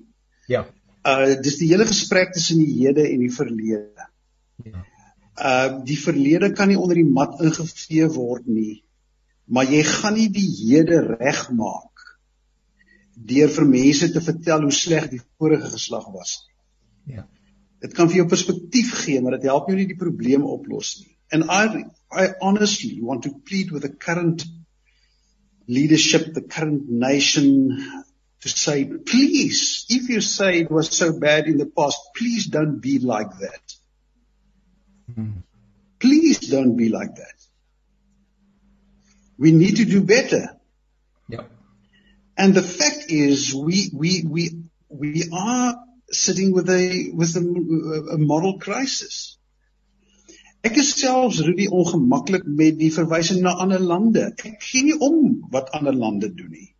[0.47, 0.63] Ja.
[1.03, 4.07] Uh dis die hele gesprek tussen die hede en die verlede.
[4.63, 4.85] Ja.
[5.35, 8.83] Uh die verlede kan nie onder die mat ingevee word nie.
[9.47, 12.03] Maar jy gaan nie die hede regmaak
[13.27, 17.17] deur vir mense te vertel hoe sleg die vorige geslag was nie.
[17.17, 17.23] Ja.
[17.81, 21.13] Dit kan vir jou perspektief gee, maar dit help jou nie die probleem oplos nie.
[21.31, 24.45] And I I honestly want to plead with the current
[25.67, 27.77] leadership, the current nation,
[28.41, 32.79] to say, please, if you say it was so bad in the past, please don't
[32.79, 33.73] be like that.
[35.13, 35.43] Mm.
[35.99, 37.36] Please don't be like that.
[39.37, 40.57] We need to do better.
[41.29, 41.45] Yeah.
[42.37, 44.43] And the fact is, we we we
[44.89, 45.75] we are
[46.11, 49.37] sitting with a with a, a moral crisis.
[50.65, 54.31] Ek is selfs Rudy ongemaklik met die verwysing na ander lande.
[54.33, 56.71] Ek gee nie om wat ander lande doen nie.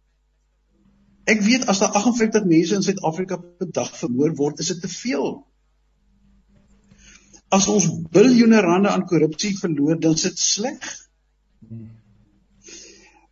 [1.27, 4.91] Ek weet as daar 58 mense in Suid-Afrika per dag vermoor word, is dit te
[4.91, 5.29] veel.
[7.51, 10.87] As ons biljoene rande aan korrupsie verloor, dan sit sleg.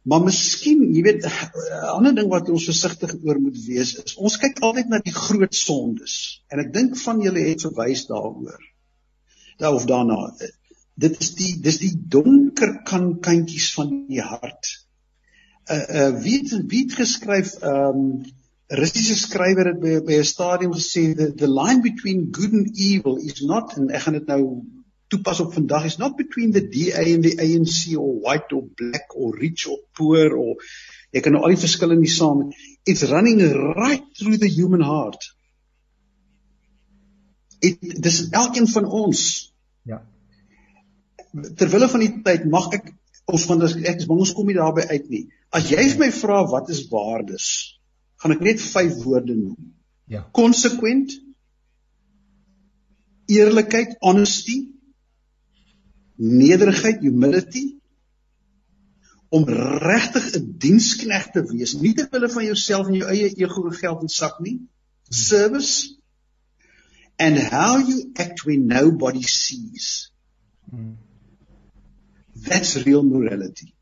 [0.05, 4.37] Maar miskien, jy weet, 'n ander ding wat ons versigtig oor moet wees is, ons
[4.37, 6.43] kyk altyd na die groot sondes.
[6.53, 8.61] En ek dink van julle het verwys daaroor
[9.57, 10.35] daar of daarna.
[10.95, 14.71] Dit is die dis die donker kantjies van die hart.
[15.71, 18.23] Uh uh wie het, wie het geskryf um
[18.67, 23.17] Russiese skrywer het by, by 'n stadium gesê the, the line between good and evil
[23.17, 24.41] is not and ek gaan dit nou
[25.13, 29.15] toepas op vandag is not between the DA and the ANC or white or black
[29.15, 30.55] or rich or poor or
[31.13, 32.47] jy kan nou al die verskille nie saam
[32.85, 33.41] it's running
[33.77, 35.35] right through the human heart
[37.65, 39.21] dit dis elkeen van ons.
[39.83, 40.01] Ja.
[41.55, 42.91] Terwille van die tyd mag ek
[43.31, 45.23] ons van ek is bang ons kom nie daarby uit nie.
[45.55, 47.47] As jy vir my vra wat is waardes,
[48.21, 49.71] gaan ek net vyf woorde noem.
[50.11, 50.21] Ja.
[50.37, 51.15] Consequent,
[53.31, 54.59] eerlikheid, honesty,
[56.15, 57.75] nederigheid, humility
[59.29, 63.67] om regtig 'n diensknegt te wees, nie ter wille van jouself en jou eie ego
[63.67, 64.59] en geld en sak nie.
[65.09, 65.95] Service
[67.17, 70.11] and how you act when nobody sees.
[72.35, 73.73] That's real morality.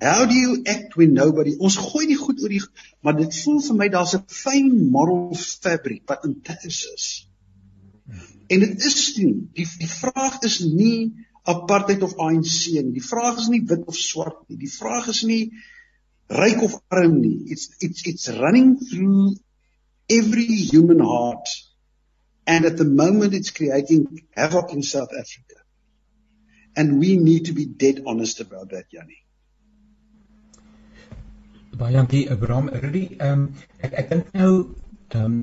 [0.00, 2.62] How do you act when nobody ons gooi nie goed oor die
[3.00, 7.06] maar dit voel vir my daar's 'n fyn moral fabric wat in tuis is.
[8.46, 11.12] En dit is nie die die vraag is nie
[11.44, 12.92] apartheid of ANC nie.
[12.96, 14.58] Die vraag is nie wit of swart nie.
[14.60, 15.52] Die vraag is nie
[16.32, 17.44] ryk of arm nie.
[17.52, 19.36] It's it's it's running through
[20.08, 21.48] every human heart.
[22.46, 25.60] And at the moment, it's creating havoc in South Africa.
[26.76, 29.24] And we need to be dead honest about that, Yanni.
[31.74, 32.68] Baie dankie Abraham.
[32.68, 33.46] Rudy, ehm um,
[33.82, 34.50] ek ek dink nou
[35.10, 35.38] ehm um,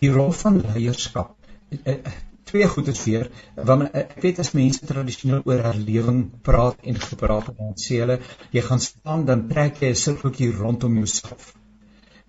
[0.00, 1.36] die rol van leierskap.
[1.72, 1.96] Uh,
[2.44, 7.00] twee goed is weer want uh, ek weet as mense tradisioneel oor herlewing praat en
[7.00, 8.18] gepraat het dan sê hulle
[8.56, 11.52] jy gaan staan dan trek jy 'n sirkeltjie rondom jouself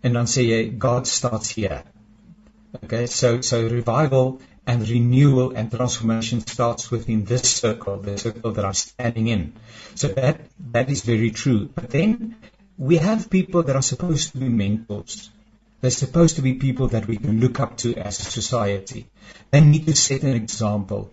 [0.04, 1.84] en dan sê jy God starts here.
[2.84, 8.66] Okay, so so revival and renewal and transformation starts within this circle, the circle that
[8.66, 9.54] I'm standing in.
[9.96, 11.70] So that that is very true.
[11.76, 12.36] But then
[12.78, 15.30] we have people that are supposed to be mentors.
[15.84, 19.06] They're supposed to be people that we can look up to as a society.
[19.52, 21.12] They need to set an example.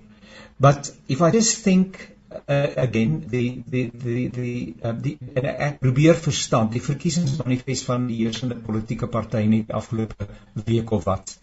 [0.61, 2.17] But if I just think
[2.49, 8.07] uh, again die die die die uh, die en ek probeer verstaan die verkiesingsmanifest van
[8.13, 10.29] die heersende politieke party net afgelope
[10.71, 11.35] week of wat.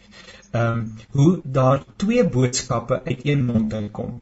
[0.54, 0.88] Ehm um,
[1.20, 1.28] hoe
[1.60, 4.22] daar twee boodskappe uit een mond uitkom.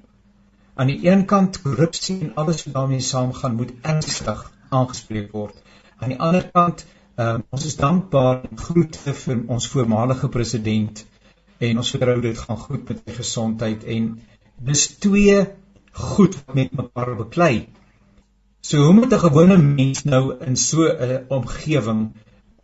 [0.73, 4.43] Aan die een kant korrupsie en alles wat daarmee saamgaan moet ernstig
[4.81, 5.61] aangespreek word.
[6.01, 6.87] Aan die ander kant
[7.17, 11.05] um, ons is dankbaar groete vir ons voormalige president
[11.63, 14.09] en ons vertrou dit gaan goed met sy gesondheid en
[14.69, 15.45] dis twee
[15.95, 17.67] goed met mekaar beklei.
[18.65, 22.01] So hoe moet 'n gewone mens nou in so 'n omgewing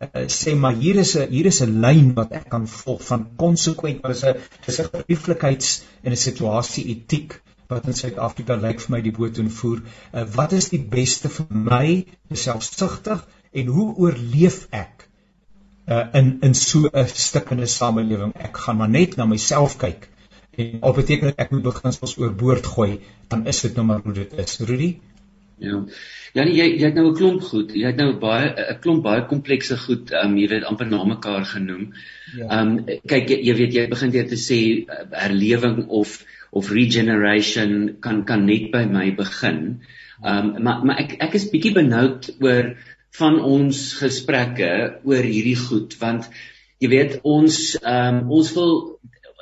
[0.02, 3.28] uh, sê maar hier is 'n hier is 'n lyn wat ek kan volg van
[3.36, 4.36] konsekwent wat is 'n
[4.66, 9.38] is 'n gerieflikheids en 'n situasie etiek wat in Suid-Afrika lyk vir my die boot
[9.38, 9.80] en voer.
[10.12, 15.08] Uh, wat is die beste vir my selfsugtig en hoe oorleef ek
[15.88, 18.32] uh, in in so 'n stikkende samelewing?
[18.36, 20.08] Ek gaan maar net na myself kyk
[20.56, 23.00] en al beteken dit ek moet beginsels oorboord gooi,
[23.32, 24.58] dan is dit nou maar hoe dit is.
[24.60, 24.90] Rudy?
[25.62, 25.78] Ja.
[26.32, 27.72] Ja nee, jy jy het nou 'n klomp goed.
[27.76, 31.04] Jy het nou baie 'n klomp baie komplekse goed, ehm um, jy weet amper na
[31.04, 31.92] mekaar genoem.
[32.36, 32.46] Ja.
[32.48, 36.70] Ehm um, kyk jy, jy weet jy begin jy te sê uh, herlewing of of
[36.70, 39.82] regeneration kan kan net by my begin.
[40.24, 42.76] Ehm um, maar maar ek ek is bietjie benoud oor
[43.18, 44.72] van ons gesprekke
[45.04, 46.28] oor hierdie goed want
[46.82, 48.72] jy weet ons um, ons wil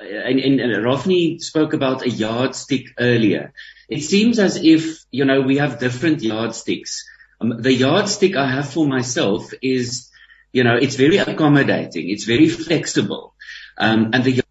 [0.00, 3.52] and, and, and Rafni spoke about a yardstick earlier.
[3.88, 7.04] It seems as if, you know, we have different yardsticks.
[7.40, 10.10] Um, the yardstick I have for myself is,
[10.52, 12.08] you know, it's very accommodating.
[12.08, 13.34] It's very flexible.
[13.78, 14.42] Um, and the,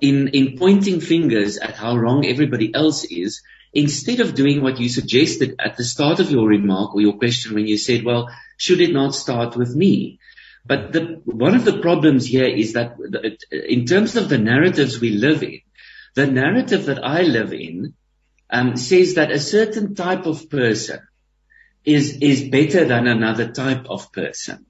[0.00, 4.88] in, in pointing fingers at how wrong everybody else is, instead of doing what you
[4.88, 8.28] suggested at the start of your remark or your question when you said, well,
[8.60, 10.18] should it not start with me?
[10.66, 12.96] But the, one of the problems here is that
[13.50, 15.60] in terms of the narratives we live in,
[16.14, 17.94] the narrative that I live in
[18.50, 21.00] um, says that a certain type of person
[21.84, 24.66] is is better than another type of person.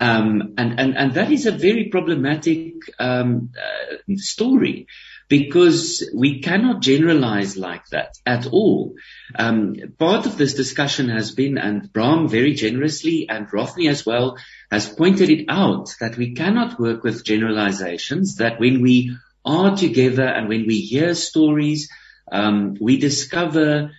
[0.00, 4.88] Um, and, and, and that is a very problematic um, uh, story
[5.28, 8.94] because we cannot generalize like that at all.
[9.34, 14.36] Um, part of this discussion has been, and Bram very generously and Rothney as well
[14.70, 20.24] has pointed it out that we cannot work with generalizations, that when we are together
[20.24, 21.90] and when we hear stories,
[22.30, 23.90] um, we discover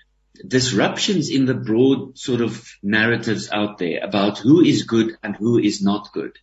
[0.45, 5.57] disruptions in the broad sort of narratives out there about who is good and who
[5.57, 6.37] is not good.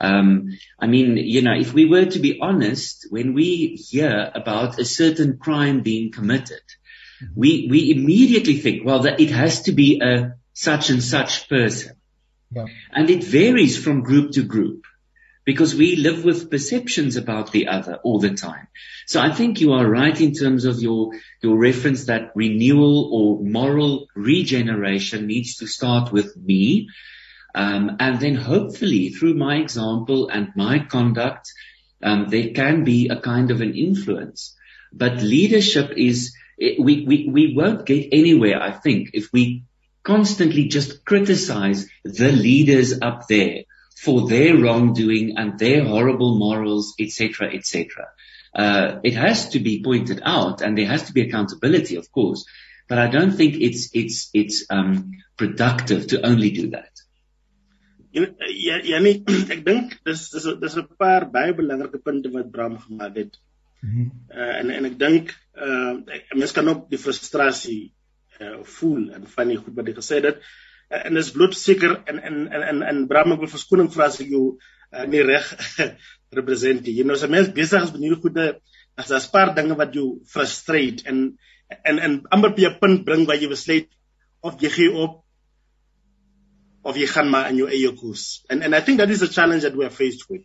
[0.00, 4.78] Um, I mean, you know, if we were to be honest, when we hear about
[4.78, 6.62] a certain crime being committed,
[7.34, 11.96] we, we immediately think, well, that it has to be a such and such person.
[12.50, 12.66] Yeah.
[12.92, 14.84] And it varies from group to group
[15.44, 18.68] because we live with perceptions about the other all the time.
[19.06, 21.10] So I think you are right in terms of your,
[21.42, 26.88] your reference that renewal or moral regeneration needs to start with me.
[27.54, 31.50] Um, and then hopefully through my example and my conduct,
[32.02, 34.56] um, there can be a kind of an influence.
[34.92, 39.64] But leadership is, we, we, we won't get anywhere, I think, if we
[40.02, 43.64] constantly just criticize the leaders up there
[43.96, 48.08] for their wrongdoing and their horrible morals, etc., etc.
[48.54, 52.44] Uh, it has to be pointed out, and there has to be accountability, of course.
[52.88, 56.90] But I don't think it's it's it's um, productive to only do that.
[58.10, 59.22] Ja, ja nee,
[59.54, 63.38] ek dink dis dis dis 'n paar baie belangrike punte wat Bram gemaak het.
[63.82, 64.10] Mm -hmm.
[64.34, 65.92] uh, en en ek dink uh
[66.34, 67.92] mens kan ook die frustrasie
[68.40, 70.42] uh, voel en van die goed wat hy gesê het.
[70.90, 74.10] Uh, en dis bloot seker en en en en, en Bram ek wil verskoning vra
[74.10, 75.46] as ek jou uh, nie reg
[76.38, 76.94] representeer.
[76.96, 78.60] Jy nou as 'n mens besig is met hierdie goede
[78.96, 81.38] as daar 'n paar dinge wat jou frustreer en
[81.84, 83.88] en en amper by 'n punt bring waar jy besluit
[84.42, 85.22] of jy gee op
[86.82, 88.14] of maar in jou eie.
[88.48, 90.42] And and I think that is a challenge that we are faced with.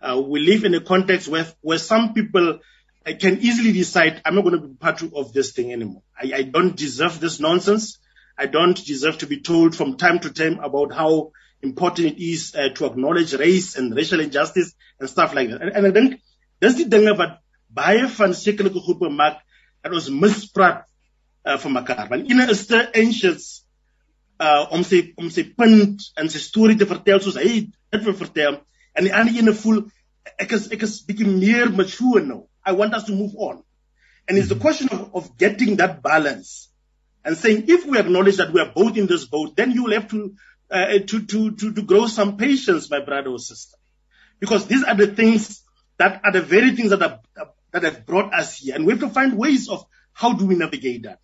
[0.00, 2.60] Uh, we live in a context where where some people
[3.18, 6.02] can easily decide I'm not going to be part of this thing anymore.
[6.20, 7.98] I, I don't deserve this nonsense.
[8.38, 12.54] I don't deserve to be told from time to time about how important it is
[12.54, 15.62] uh, to acknowledge race and racial injustice and stuff like that.
[15.62, 16.20] And, and I think
[16.60, 19.40] dis die dinge wat baie van sekelike groepe maak
[19.84, 20.84] dat ons mispraat
[21.46, 22.08] uh, mekaar.
[22.10, 23.65] Want ene is te anxious
[24.38, 28.16] uh om sy om sy punt en sy storie te vertel soos hy dit wil
[28.16, 28.58] vertel.
[28.96, 29.86] En die ander ene voel
[30.42, 32.44] ek is ek is bietjie meer mature nou.
[32.66, 33.62] I want us to move on.
[34.28, 36.68] And it's the question of, of getting that balance
[37.24, 39.92] and saying if we acknowledge that we are both in this boat then you will
[39.92, 40.34] have to
[40.70, 43.76] uh, to, to to to grow some patience my brother or sister.
[44.38, 45.62] Because these are the things
[45.96, 47.20] that are the very things that are
[47.72, 48.74] that have brought us here.
[48.74, 51.20] And we have to find ways of how do we navigate that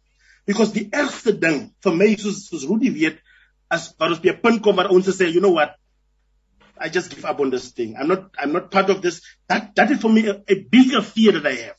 [0.47, 3.21] because die ergste ding vir my soos soos Rudy weet
[3.71, 5.77] as wat ons by 'n punt kom waar ons sê you know what?
[6.79, 7.97] I just give up on this thing.
[7.97, 9.23] I'm not I'm not part of this.
[9.49, 11.79] That that is for me a, a bigger fear that I have.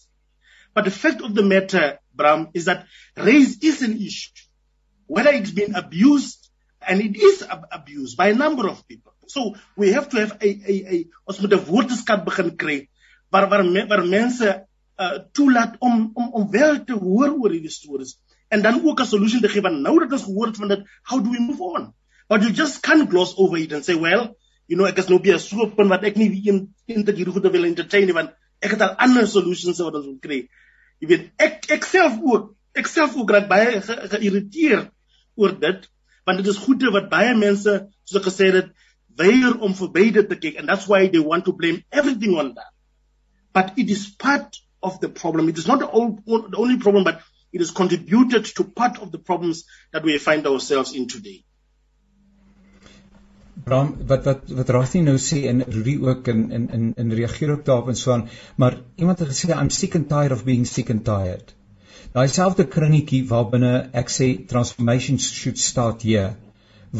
[0.74, 4.32] But the fact of the matter Bram is that race is an issue.
[5.08, 6.50] Whether it's been abused
[6.82, 9.14] and it is ab abused by a number of people.
[9.28, 12.90] So we have to have a a a ons moet 'n woordeskat begin kry
[13.32, 14.66] waar waar waar mense
[14.98, 15.18] uh,
[15.80, 18.18] om om om wel te hoor oor hierdie stories
[18.54, 20.82] en dan ook 'n solution te gee want nou dat ons gehoor het van dit
[21.10, 21.94] how do we move on?
[22.28, 24.36] But you just can't gloss over it and say well
[24.68, 27.52] you know ek is nou 'n so punt wat ek nie een dat hierdie goede
[27.52, 30.48] wil entertain nie want ek het al ander solutions wat ons wil kry.
[31.00, 34.92] Jy weet ek ek self ook ek self ook raak baie geïrriteerd
[35.36, 35.90] oor dit
[36.26, 38.72] want dit is goede wat baie mense soos ek gesê het
[39.18, 42.54] weier om verby dit te kyk and that's why they want to blame everything on
[42.54, 42.72] that.
[43.54, 45.50] But it is part of the problem.
[45.50, 47.22] It is not the, all, the only problem but
[47.54, 51.44] it has contributed to part of the problems that we find ourselves in today.
[53.66, 57.52] Bram wat wat wat Rassie nou sê en Rudy ook in in in in reageer
[57.56, 60.66] ook daarop en so aan maar iemand het gesê I'm sick and tired of being
[60.68, 61.54] sick and tired.
[62.14, 66.34] Daai selfde kringetjie waarbinne ek sê transformation should start here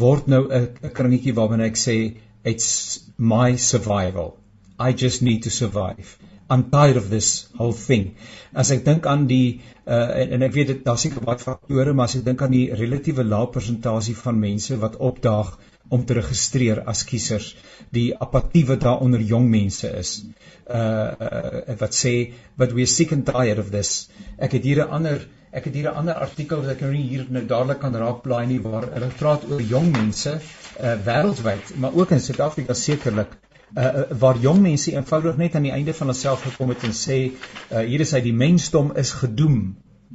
[0.04, 1.96] word nou 'n 'n kringetjie waarbinne ek sê
[2.44, 2.70] it's
[3.16, 4.36] my survival.
[4.78, 6.16] I just need to survive.
[6.50, 8.16] I'm tired of this whole thing.
[8.54, 11.92] As ek dink aan die uh en, en ek weet dit daar seker baie faktore,
[11.92, 15.54] maar as ek dink aan die relatiewe lae persentasie van mense wat opdaag
[15.92, 17.50] om te registreer as kiesers,
[17.92, 20.16] die apatie wat daar onder jong mense is.
[20.64, 22.14] Uh, uh wat sê
[22.56, 24.08] but we are sick and tired of this.
[24.38, 27.26] Ek het hier 'n ander ek het hier 'n ander artikel wat ek nou hier
[27.30, 30.32] nou dadelik kan raakplaai nie waar hulle praat oor jong mense
[30.80, 33.36] uh wêreldwyd, maar ook in Suid-Afrika sekerlik
[33.76, 37.18] uh, waar jong mense eenvoudig net aan die einde van hulself gekom het en sê
[37.26, 39.60] uh, hier is hy die mensdom is gedoem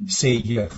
[0.07, 0.75] sê jeug.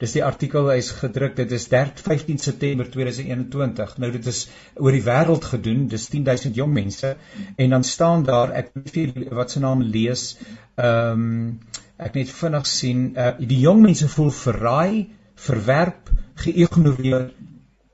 [0.00, 4.40] Dis die artikel hy's gedruk dit is 3 15 September 2021 nou dit is
[4.74, 7.14] oor die wêreld gedoen dis 10000 jong mense
[7.56, 10.34] en dan staan daar ek weet wat se naam lees
[10.74, 11.58] ehm um,
[12.04, 15.14] ek net vinnig sien uh, die jong mense voel verraai
[15.46, 16.10] verwerp
[16.42, 17.28] geïgnoreer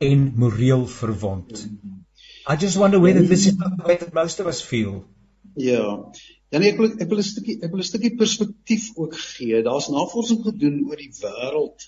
[0.09, 1.67] en moreel verwond
[2.47, 5.05] I just wonder whether this is the way that most of us feel.
[5.57, 6.11] Ja.
[6.51, 9.63] Ja nee, ek wil ek wil 'n stukkie ek wil 'n stukkie perspektief ook gee.
[9.63, 11.87] Daar's navorsing gedoen oor die wêreld.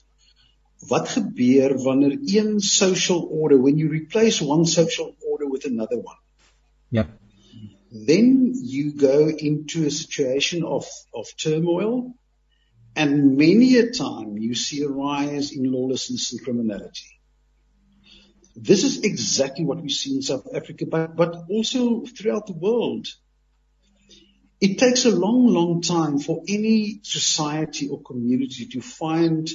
[0.88, 6.18] Wat gebeur wanneer een social order when you replace one social order with another one?
[6.90, 7.08] Ja.
[7.90, 12.14] Then you go into a situation of of turmoil
[12.94, 17.21] and many a time you see a rise in lawlessness and criminality.
[18.54, 23.06] This is exactly what we see in South Africa, but, but also throughout the world.
[24.60, 29.50] It takes a long, long time for any society or community to find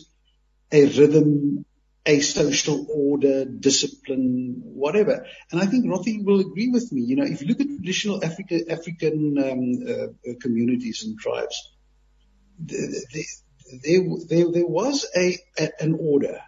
[0.72, 1.66] a rhythm,
[2.06, 5.26] a social order, discipline, whatever.
[5.52, 7.04] And I think Rothy will agree with me.
[7.04, 11.72] You know, if you look at traditional Africa, African um, uh, communities and tribes,
[12.60, 12.90] there,
[13.84, 16.42] there, there was a, a, an order.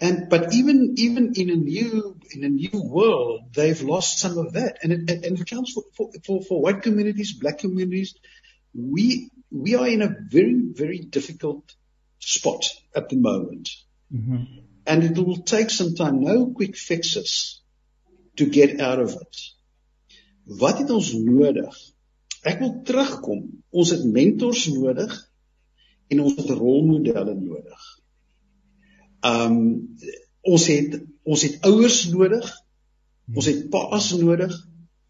[0.00, 4.54] And but even even in a new in a new world, they've lost some of
[4.54, 8.14] that, and it, and it counts for, for, for for white communities, black communities.
[8.74, 11.76] We we are in a very very difficult
[12.18, 12.64] spot
[12.94, 13.70] at the moment,
[14.12, 14.44] mm-hmm.
[14.86, 16.22] and it will take some time.
[16.22, 17.62] No quick fixes
[18.36, 19.36] to get out of it.
[20.44, 21.76] Wat het ons nodig?
[22.44, 23.44] Ek wil terugkom.
[23.70, 25.14] Ons het mentors nodig
[26.12, 27.84] en ons het rolmodelle nodig.
[29.24, 29.58] Um
[30.44, 32.50] ons het ons het ouers nodig.
[33.32, 34.52] Ons het paas nodig.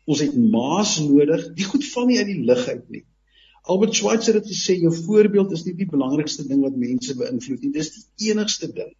[0.06, 1.48] Ons het ma's nodig.
[1.58, 3.04] Die goed val nie uit die lug uit nie.
[3.64, 7.72] Albert Schweitzer het gesê jou voorbeeld is nie die belangrikste ding wat mense beïnvloed nie.
[7.72, 7.90] Dis
[8.20, 8.92] die enigste ding.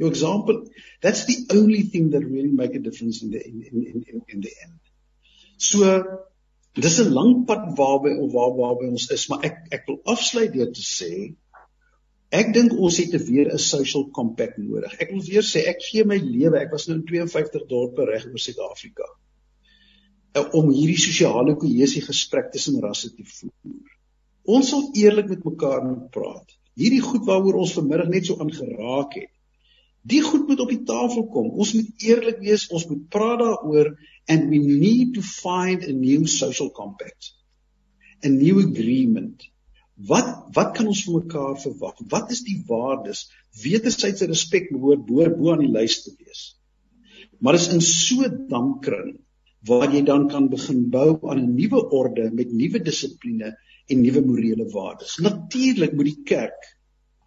[0.00, 0.66] Your example,
[1.00, 4.40] that's the only thing that really make a difference in the in in in in
[4.40, 4.78] the end.
[5.56, 6.04] So
[6.74, 10.72] dis 'n lang pad waarby waar waarby ons is, maar ek ek wil afsluit deur
[10.72, 11.12] te sê
[12.30, 14.92] Ek dink ons het weer 'n social compact nodig.
[15.02, 16.60] Ek wil weer sê ek gee my lewe.
[16.60, 19.08] Ek was nou in 52 dorpe reg oor Suid-Afrika.
[20.34, 23.96] Eh, om hierdie sosiale kohesie gesprek tussen rasse te voer.
[24.46, 26.54] Ons sal eerlik met mekaar moet praat.
[26.78, 29.32] Hierdie goed waaroor ons vanmiddag net so aangeraak het.
[30.06, 31.50] Die goed moet op die tafel kom.
[31.50, 33.96] Ons moet eerlik wees, ons moet praat daaroor
[34.28, 37.34] and we need to find a new social compact.
[38.24, 39.50] A new agreement
[40.08, 41.98] Wat wat kan ons van mekaar verwag?
[42.08, 43.26] Wat is die waardes?
[43.62, 46.44] Wederwysige respek behoort bo bo aan die lys te wees.
[47.40, 49.18] Maar is in so 'n damkring
[49.68, 53.56] waar jy dan kan begin bou aan 'n nuwe orde met nuwe dissipline
[53.88, 55.18] en nuwe morele waardes.
[55.18, 56.76] Natuurlik moet die kerk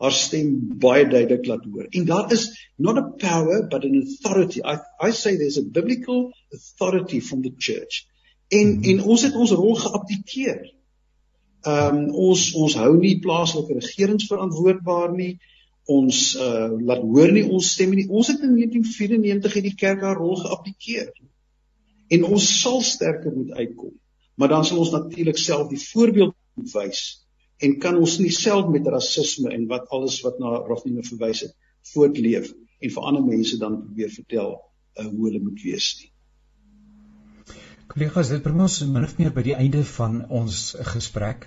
[0.03, 1.87] haar stem baie duidelik laat hoor.
[1.89, 4.61] En daar is not a power but an authority.
[4.65, 8.05] I I say there's a biblical authority from the church.
[8.47, 8.89] En mm -hmm.
[8.89, 10.73] en ons het ons rol geabdikeer.
[11.63, 15.37] Ehm um, ons ons hou nie plaaslike regerings verantwoordbaar nie.
[15.87, 18.07] Ons uh laat hoor nie ons stem nie.
[18.09, 21.11] Ons het in 1994 hierdie kerk haar rol geabdikeer.
[22.13, 23.93] En ons sal sterker moet uitkom.
[24.35, 26.35] Maar dan sal ons natuurlik self die voorbeeld
[26.73, 27.03] wys
[27.63, 31.53] en kan ons nie self met rasisme en wat alles wat na Rafnine verwys het
[31.93, 32.51] voortleef
[32.83, 36.09] en vir ander mense dan probeer vertel uh, hoe hulle moet wees nie.
[37.93, 40.59] Kollegas, dit bring ons min of meer by die einde van ons
[40.95, 41.43] gesprek.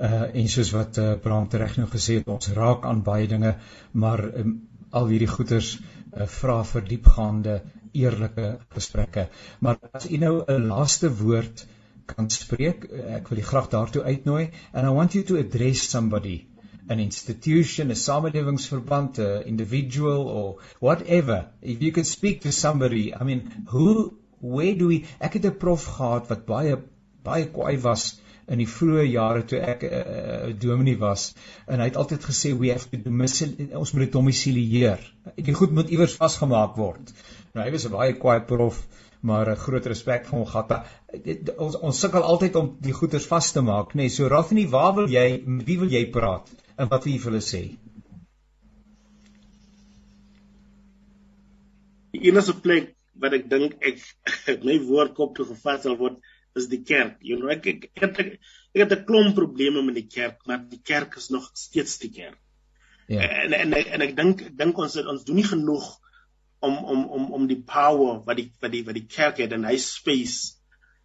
[0.00, 3.50] Uh en soos wat uh, Bram reg nou gesê het, ons raak aan baie dinge,
[3.92, 4.54] maar um,
[4.96, 7.58] al hierdie goeters uh, vra vir diepgaande,
[7.92, 9.26] eerlike gesprekke.
[9.60, 11.66] Maar as u nou 'n laaste woord
[12.14, 15.84] kan spreek, uh, ek wil u graag daartoe uitnooi and I want you to address
[15.90, 16.46] somebody
[16.88, 21.50] an institution, a samelewensverband, a individual or whatever.
[21.60, 25.58] If you can speak to somebody, I mean, who where do we ek het 'n
[25.58, 26.76] prof gehad wat baie
[27.22, 28.20] baie kwaai was
[28.50, 31.34] in die vroeë jare toe ek 'n uh, eh, eh, dominee was
[31.66, 34.98] en hy het altyd gesê we have to ons moet dit domisilieer.
[35.36, 37.12] Ek die goed moet iewers vasgemaak word.
[37.54, 38.86] Nou hy was 'n baie kwaai prof
[39.20, 40.86] maar 'n groot respek vir hom gehad.
[41.58, 43.96] Ons ons sukkel altyd om die goeders vas te maak, nê.
[43.96, 47.32] Nee, so Rafni, waar wil jy wie wil jy praat en wat wil jy vir
[47.32, 47.62] hulle sê?
[52.12, 54.02] Die enigste plek wat ek dink ek
[54.68, 56.20] my woord kop toe gevat sal word
[56.58, 57.18] is die kerk.
[57.22, 58.38] You know, ek ek ek het,
[58.74, 62.10] ek het 'n klomp probleme met die kerk, maar die kerk is nog steeds die
[62.10, 62.38] kerk.
[63.10, 63.26] Ja.
[63.26, 65.86] En en en ek dink ek dink ons ons doen nie genoeg
[66.60, 69.64] om om om om die power wat die wat die wat die kerk het en
[69.64, 70.56] hy space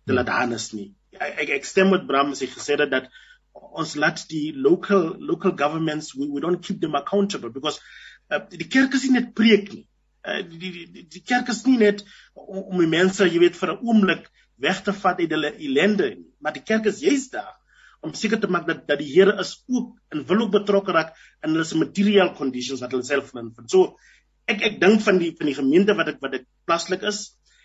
[0.05, 0.20] te ja.
[0.20, 0.91] laat harness nie.
[1.16, 3.09] Ek ek stem met Bram as hy gesê het dat
[3.55, 7.80] ons laat die local local governments we, we don't keep them accountable because
[8.30, 9.86] uh, die kerk is nie net preek nie.
[10.26, 12.01] Uh, die, die die die kerk is nie net
[12.34, 14.26] om, om die mense, jy weet, vir 'n oomblik
[14.57, 17.53] weg te vat uit hulle ellende nie, maar die kerk is juist daar
[18.05, 21.15] om seker te maak dat dat die Here is ook en wil ook betrokke raak
[21.43, 23.51] in hulle se material conditions wat hulle self in.
[23.67, 23.97] So
[24.51, 27.21] ek ek dink van die van die gemeente wat ek wat ek plaaslik is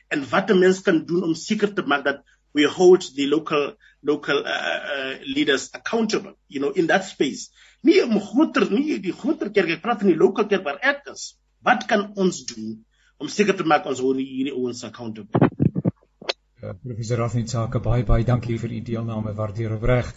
[0.08, 3.76] en wat 'n mens kan doen om seker te maak dat we hold the local
[4.02, 7.50] local uh, uh, leaders accountable you know in that space
[7.82, 11.04] nie om groter nie die groter kerk ek praat van die local kerk waar ek
[11.12, 11.36] is
[11.66, 12.78] wat kan ons doen
[13.20, 15.50] om seker te maak ons hou hierdie ouens accountable
[16.61, 20.11] Uh, professor Rafni Tsaka baie baie dankie vir u deelname waardeer opreg.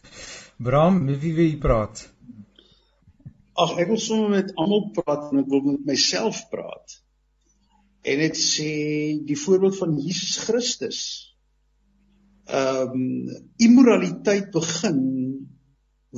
[0.59, 2.01] Bram, met wie wil jy praat?
[3.63, 6.97] Ag ek wil sommer met almal praat en ek wil met myself praat.
[8.03, 8.73] En dit sê
[9.23, 10.99] die voorbeeld van Jesus Christus.
[12.51, 13.31] Ehm um,
[13.63, 14.99] immoraliteit begin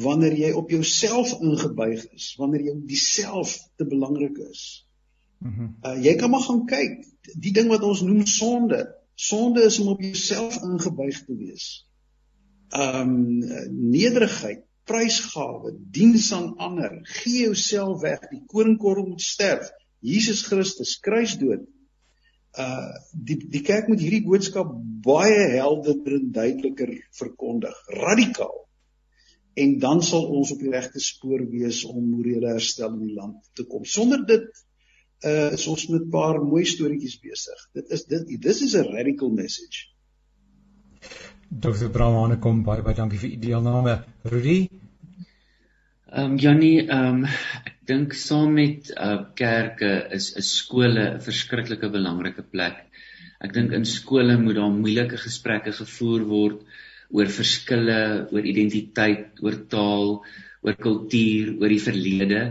[0.08, 4.85] wanneer jy op jouself ingebuig is, wanneer jy diself te belangrik is.
[5.40, 5.72] Mhm.
[5.84, 7.02] Uh, jy kan maar gaan kyk,
[7.36, 11.68] die ding wat ons noem sonde, Sonde is om op jouself ingebuig te wees.
[12.76, 13.38] Um
[13.72, 19.72] nederigheid, prysgawe, diens aan ander, gee jouself weg, die koringkorrel moet sterf.
[20.04, 21.64] Jesus Christus kruisdood.
[22.60, 24.76] Uh die die kerk moet hierdie boodskap
[25.08, 28.62] baie helderder en duideliker verkondig, radikaal.
[29.56, 33.40] En dan sal ons op die regte spoor wees om morele herstel in die land
[33.56, 33.88] te kom.
[33.88, 34.66] Sonder dit
[35.26, 37.68] uh is ons met 'n paar mooi storieetjies besig.
[37.74, 39.90] Dit is dit dis is 'n radical message.
[41.50, 41.90] Dr.
[41.90, 44.04] Bramane kom baie baie dankie vir u deelname.
[44.24, 44.70] Rudy?
[46.16, 47.26] Ehm um, Jannie, ehm um,
[47.66, 52.86] ek dink saam met uh kerke is 'n skole 'n verskriklike belangrike plek.
[53.42, 56.62] Ek dink in skole moet daar moeilike gesprekke gevoer word
[57.14, 60.24] oor verskille, oor identiteit, oor taal,
[60.66, 62.42] oor kultuur, oor die verlede.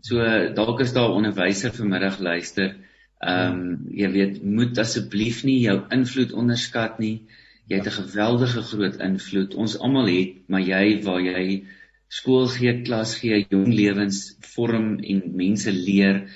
[0.00, 0.22] So
[0.54, 2.76] dalk is daar 'n onderwyser vanmiddag luister.
[3.18, 7.26] Ehm um, jy weet, moet asseblief nie jou invloed onderskat nie.
[7.66, 9.54] Jy het 'n geweldige groot invloed.
[9.54, 11.64] Ons almal het, maar jy waar jy
[12.08, 16.28] skool gee, klas gee, jong lewens vorm en mense leer,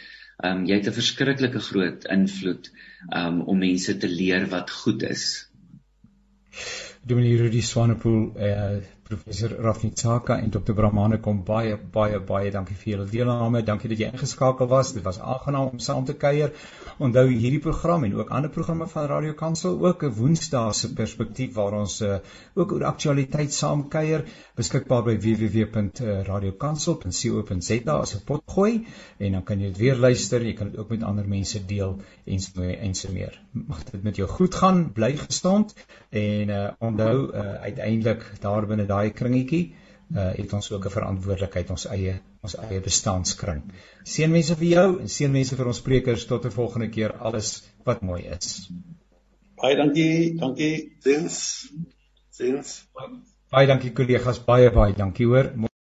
[0.42, 2.72] ehm um, jy het 'n verskriklike groot invloed
[3.10, 5.48] um om mense te leer wat goed is.
[7.02, 8.82] Dominee Rudy Swanepoel eh
[9.12, 13.62] professor Rafnitsaka en Dr Brahmane kom baie baie baie dankie vir julle deelname.
[13.66, 14.92] Dankie dat jy ingeskakel was.
[14.96, 16.50] Dit was aangenaam om saam te kuier.
[17.02, 21.54] Onthou hierdie program en ook ander programme van Radio Kansel ook 'n Woensdae se perspektief
[21.54, 22.16] waar ons uh,
[22.54, 24.24] ook oor aktualiteit saam kuier
[24.56, 28.86] beskikbaar by www.radiokansel.co.za as 'n potgooi
[29.18, 30.42] en dan kan jy dit weer luister.
[30.42, 33.40] Jy kan dit ook met ander mense deel en so en so meer.
[33.52, 34.92] Mag dit met jou goed gaan.
[34.92, 35.74] Bly gesond
[36.10, 39.64] en uh, onthou uh, uiteindelik daar binne daai kringetjie
[40.12, 43.62] uh het ons ook 'n verantwoordelikheid ons eie ons eie bestandskring.
[44.14, 47.52] Seënwense vir jou en seënwense vir ons sprekers tot 'n volgende keer alles
[47.84, 48.70] wat mooi is.
[49.62, 50.92] Baie dankie, dankie.
[51.00, 51.68] Sins.
[52.30, 52.88] Sins.
[53.50, 55.52] Baie dankie kollegas, baie baie dankie hoor.